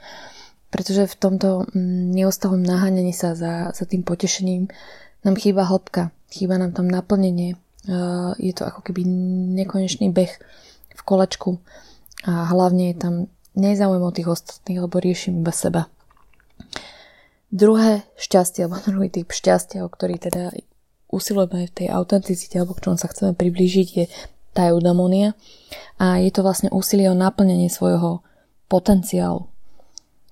Pretože 0.73 1.09
v 1.13 1.17
tomto 1.21 1.49
mm, 1.69 2.17
neustalom 2.17 2.65
naháňaní 2.65 3.13
sa 3.13 3.37
za, 3.37 3.73
za 3.77 3.85
tým 3.85 4.05
potešením 4.05 4.73
nám 5.25 5.37
chýba 5.37 5.69
hĺbka, 5.69 6.17
chýba 6.33 6.57
nám 6.57 6.73
tam 6.73 6.89
naplnenie. 6.89 7.61
Je 8.37 8.53
to 8.53 8.69
ako 8.69 8.85
keby 8.85 9.05
nekonečný 9.57 10.13
beh 10.13 10.33
v 10.93 11.03
kolečku 11.09 11.57
a 12.29 12.53
hlavne 12.53 12.93
je 12.93 12.97
tam 13.01 13.15
nezaujímam 13.57 14.13
o 14.13 14.17
tých 14.17 14.29
ostatných, 14.29 14.85
lebo 14.85 15.01
riešim 15.01 15.41
iba 15.41 15.53
seba. 15.53 15.89
Druhé 17.49 18.05
šťastie, 18.21 18.69
alebo 18.69 18.85
druhý 18.89 19.09
typ 19.09 19.29
šťastia, 19.33 19.85
o 19.85 19.89
ktorý 19.89 20.21
teda 20.21 20.53
usilujeme 21.09 21.69
v 21.69 21.75
tej 21.75 21.89
autenticite, 21.89 22.61
alebo 22.61 22.77
k 22.77 22.85
čomu 22.85 22.97
sa 23.01 23.09
chceme 23.09 23.33
priblížiť, 23.33 23.89
je 23.97 24.05
tá 24.53 24.69
eudamonia. 24.69 25.33
A 25.97 26.21
je 26.21 26.31
to 26.35 26.45
vlastne 26.45 26.69
úsilie 26.69 27.09
o 27.09 27.17
naplnenie 27.17 27.73
svojho 27.73 28.21
potenciálu. 28.69 29.49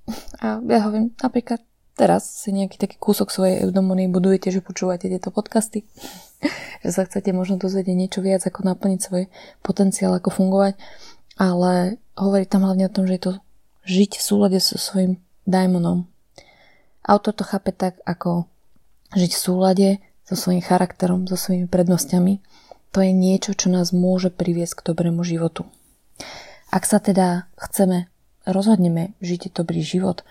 A 0.45 0.61
ja 0.61 0.81
hovorím, 0.85 1.17
napríklad 1.19 1.65
teraz 1.97 2.29
si 2.45 2.53
nejaký 2.53 2.77
taký 2.77 2.97
kúsok 3.01 3.33
svojej 3.33 3.65
eudamonie 3.65 4.07
budujete, 4.13 4.53
že 4.53 4.61
počúvate 4.61 5.09
tieto 5.09 5.33
podcasty, 5.33 5.89
že 6.85 6.91
sa 6.93 7.09
chcete 7.09 7.33
možno 7.33 7.57
dozvedieť 7.57 7.97
niečo 7.97 8.21
viac, 8.21 8.45
ako 8.45 8.69
naplniť 8.69 9.01
svoj 9.01 9.25
potenciál, 9.65 10.13
ako 10.13 10.29
fungovať, 10.29 10.77
ale 11.41 11.97
hovorí 12.15 12.45
tam 12.45 12.69
hlavne 12.69 12.87
o 12.89 12.95
tom, 12.95 13.09
že 13.09 13.17
je 13.17 13.25
to 13.25 13.33
žiť 13.89 14.11
v 14.21 14.23
súlade 14.23 14.59
so 14.61 14.77
svojím 14.77 15.17
daimonom, 15.49 16.05
Autor 17.07 17.39
to 17.39 17.47
chápe 17.47 17.71
tak, 17.71 18.03
ako 18.03 18.51
žiť 19.15 19.31
v 19.31 19.39
súlade 19.39 19.89
so 20.27 20.35
svojím 20.35 20.59
charakterom, 20.59 21.31
so 21.31 21.39
svojimi 21.39 21.71
prednosťami. 21.71 22.43
To 22.91 22.99
je 22.99 23.15
niečo, 23.15 23.55
čo 23.55 23.71
nás 23.71 23.95
môže 23.95 24.35
priviesť 24.35 24.83
k 24.83 24.87
dobrému 24.91 25.23
životu. 25.23 25.71
Ak 26.75 26.83
sa 26.83 26.99
teda 26.99 27.47
chceme, 27.55 28.11
rozhodneme 28.43 29.15
žiť 29.23 29.55
dobrý 29.55 29.87
život, 29.87 30.27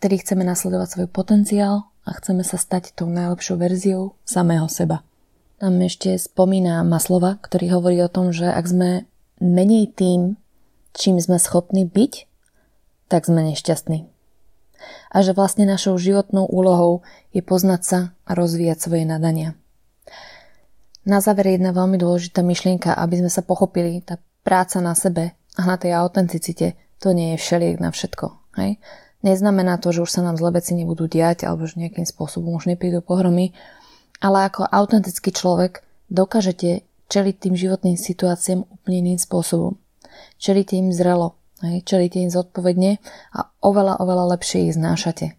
vtedy 0.00 0.24
chceme 0.24 0.48
nasledovať 0.48 0.88
svoj 0.88 1.08
potenciál 1.12 1.92
a 2.08 2.16
chceme 2.16 2.40
sa 2.40 2.56
stať 2.56 2.96
tou 2.96 3.12
najlepšou 3.12 3.60
verziou 3.60 4.16
samého 4.24 4.64
seba. 4.72 5.04
Tam 5.60 5.76
ešte 5.84 6.16
spomína 6.16 6.80
Maslova, 6.88 7.36
ktorý 7.36 7.76
hovorí 7.76 8.00
o 8.00 8.08
tom, 8.08 8.32
že 8.32 8.48
ak 8.48 8.64
sme 8.64 8.90
menej 9.44 9.92
tým, 9.92 10.40
čím 10.96 11.20
sme 11.20 11.36
schopní 11.36 11.84
byť, 11.84 12.24
tak 13.12 13.28
sme 13.28 13.44
nešťastní 13.52 14.17
a 15.12 15.22
že 15.22 15.36
vlastne 15.36 15.66
našou 15.68 15.98
životnou 15.98 16.46
úlohou 16.48 17.02
je 17.34 17.42
poznať 17.42 17.82
sa 17.82 17.98
a 18.24 18.30
rozvíjať 18.34 18.78
svoje 18.78 19.04
nadania. 19.04 19.58
Na 21.08 21.24
záver 21.24 21.56
jedna 21.56 21.72
veľmi 21.72 21.96
dôležitá 21.96 22.44
myšlienka, 22.44 22.92
aby 22.92 23.24
sme 23.24 23.30
sa 23.32 23.40
pochopili, 23.40 24.04
tá 24.04 24.20
práca 24.44 24.80
na 24.84 24.92
sebe 24.92 25.36
a 25.56 25.62
na 25.64 25.80
tej 25.80 25.96
autenticite, 25.96 26.76
to 27.00 27.16
nie 27.16 27.34
je 27.34 27.42
všeliek 27.42 27.80
na 27.80 27.88
všetko. 27.88 28.26
Hej? 28.60 28.76
Neznamená 29.24 29.82
to, 29.82 29.90
že 29.90 30.04
už 30.04 30.10
sa 30.10 30.22
nám 30.22 30.38
zle 30.38 30.54
veci 30.54 30.78
nebudú 30.78 31.10
diať 31.10 31.42
alebo 31.48 31.66
že 31.66 31.80
nejakým 31.80 32.06
spôsobom 32.06 32.54
už 32.54 32.70
neprídu 32.70 33.02
pohromy, 33.02 33.56
ale 34.22 34.46
ako 34.46 34.66
autentický 34.68 35.34
človek 35.34 35.82
dokážete 36.10 36.86
čeliť 37.08 37.34
tým 37.40 37.54
životným 37.56 37.96
situáciám 37.96 38.68
úplne 38.68 38.96
iným 39.02 39.20
spôsobom. 39.20 39.80
Čelíte 40.36 40.76
im 40.76 40.92
zrelo, 40.94 41.40
Hej, 41.58 41.90
čelíte 41.90 42.22
im 42.22 42.30
zodpovedne 42.30 43.02
a 43.34 43.50
oveľa, 43.66 43.98
oveľa 43.98 44.38
lepšie 44.38 44.70
ich 44.70 44.78
znášate. 44.78 45.34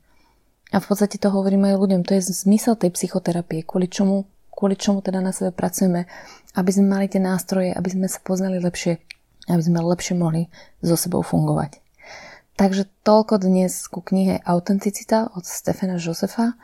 A 0.70 0.84
v 0.84 0.86
podstate 0.86 1.16
to 1.16 1.32
hovorím 1.32 1.72
aj 1.72 1.80
ľuďom, 1.80 2.04
to 2.04 2.20
je 2.20 2.36
zmysel 2.44 2.76
tej 2.76 2.92
psychoterapie, 2.92 3.64
kvôli 3.64 3.88
čomu, 3.88 4.28
kvôli 4.52 4.76
čomu 4.76 5.00
teda 5.00 5.24
na 5.24 5.32
sebe 5.32 5.56
pracujeme, 5.56 6.12
aby 6.60 6.70
sme 6.76 6.92
mali 6.92 7.08
tie 7.08 7.24
nástroje, 7.24 7.72
aby 7.72 7.88
sme 7.88 8.12
sa 8.12 8.20
poznali 8.20 8.60
lepšie, 8.60 9.00
aby 9.48 9.64
sme 9.64 9.80
lepšie 9.80 10.20
mohli 10.20 10.52
so 10.84 11.00
sebou 11.00 11.24
fungovať. 11.24 11.80
Takže 12.60 12.92
toľko 13.08 13.40
dnes 13.40 13.88
ku 13.88 14.04
knihe 14.04 14.44
Autenticita 14.44 15.32
od 15.32 15.48
Stefana 15.48 15.96
Josefa. 15.96 16.60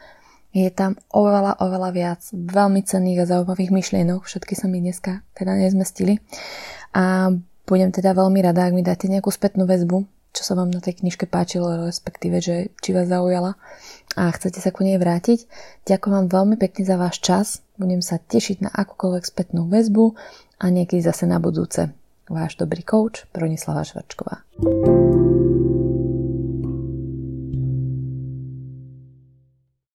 Je 0.51 0.67
tam 0.67 0.99
oveľa, 1.15 1.63
oveľa 1.63 1.89
viac 1.95 2.21
veľmi 2.35 2.83
cenných 2.83 3.23
a 3.23 3.29
zaujímavých 3.31 3.71
myšlienok. 3.71 4.27
Všetky 4.27 4.59
sa 4.59 4.67
mi 4.67 4.83
dneska 4.83 5.23
teda 5.31 5.55
nezmestili. 5.55 6.19
A 6.91 7.31
budem 7.65 7.89
teda 7.91 8.13
veľmi 8.13 8.39
rada, 8.41 8.65
ak 8.69 8.73
mi 8.73 8.85
dáte 8.85 9.09
nejakú 9.09 9.29
spätnú 9.33 9.65
väzbu, 9.65 10.05
čo 10.35 10.41
sa 10.43 10.53
vám 10.53 10.69
na 10.69 10.83
tej 10.83 10.99
knižke 10.99 11.25
páčilo, 11.31 11.87
respektíve, 11.87 12.43
že 12.43 12.55
či 12.83 12.91
vás 12.91 13.07
zaujala 13.07 13.55
a 14.19 14.31
chcete 14.31 14.59
sa 14.59 14.69
ku 14.75 14.83
nej 14.83 14.99
vrátiť. 14.99 15.47
Ďakujem 15.87 16.13
vám 16.13 16.27
veľmi 16.27 16.55
pekne 16.59 16.83
za 16.83 16.95
váš 16.99 17.23
čas. 17.23 17.63
Budem 17.79 18.03
sa 18.03 18.19
tešiť 18.19 18.67
na 18.67 18.69
akúkoľvek 18.71 19.23
spätnú 19.23 19.67
väzbu 19.71 20.15
a 20.59 20.65
niekedy 20.71 20.99
zase 21.03 21.23
na 21.27 21.39
budúce. 21.39 21.91
Váš 22.27 22.57
dobrý 22.57 22.83
coach 22.83 23.29
Bronislava 23.31 23.85
Švrčková. 23.85 24.43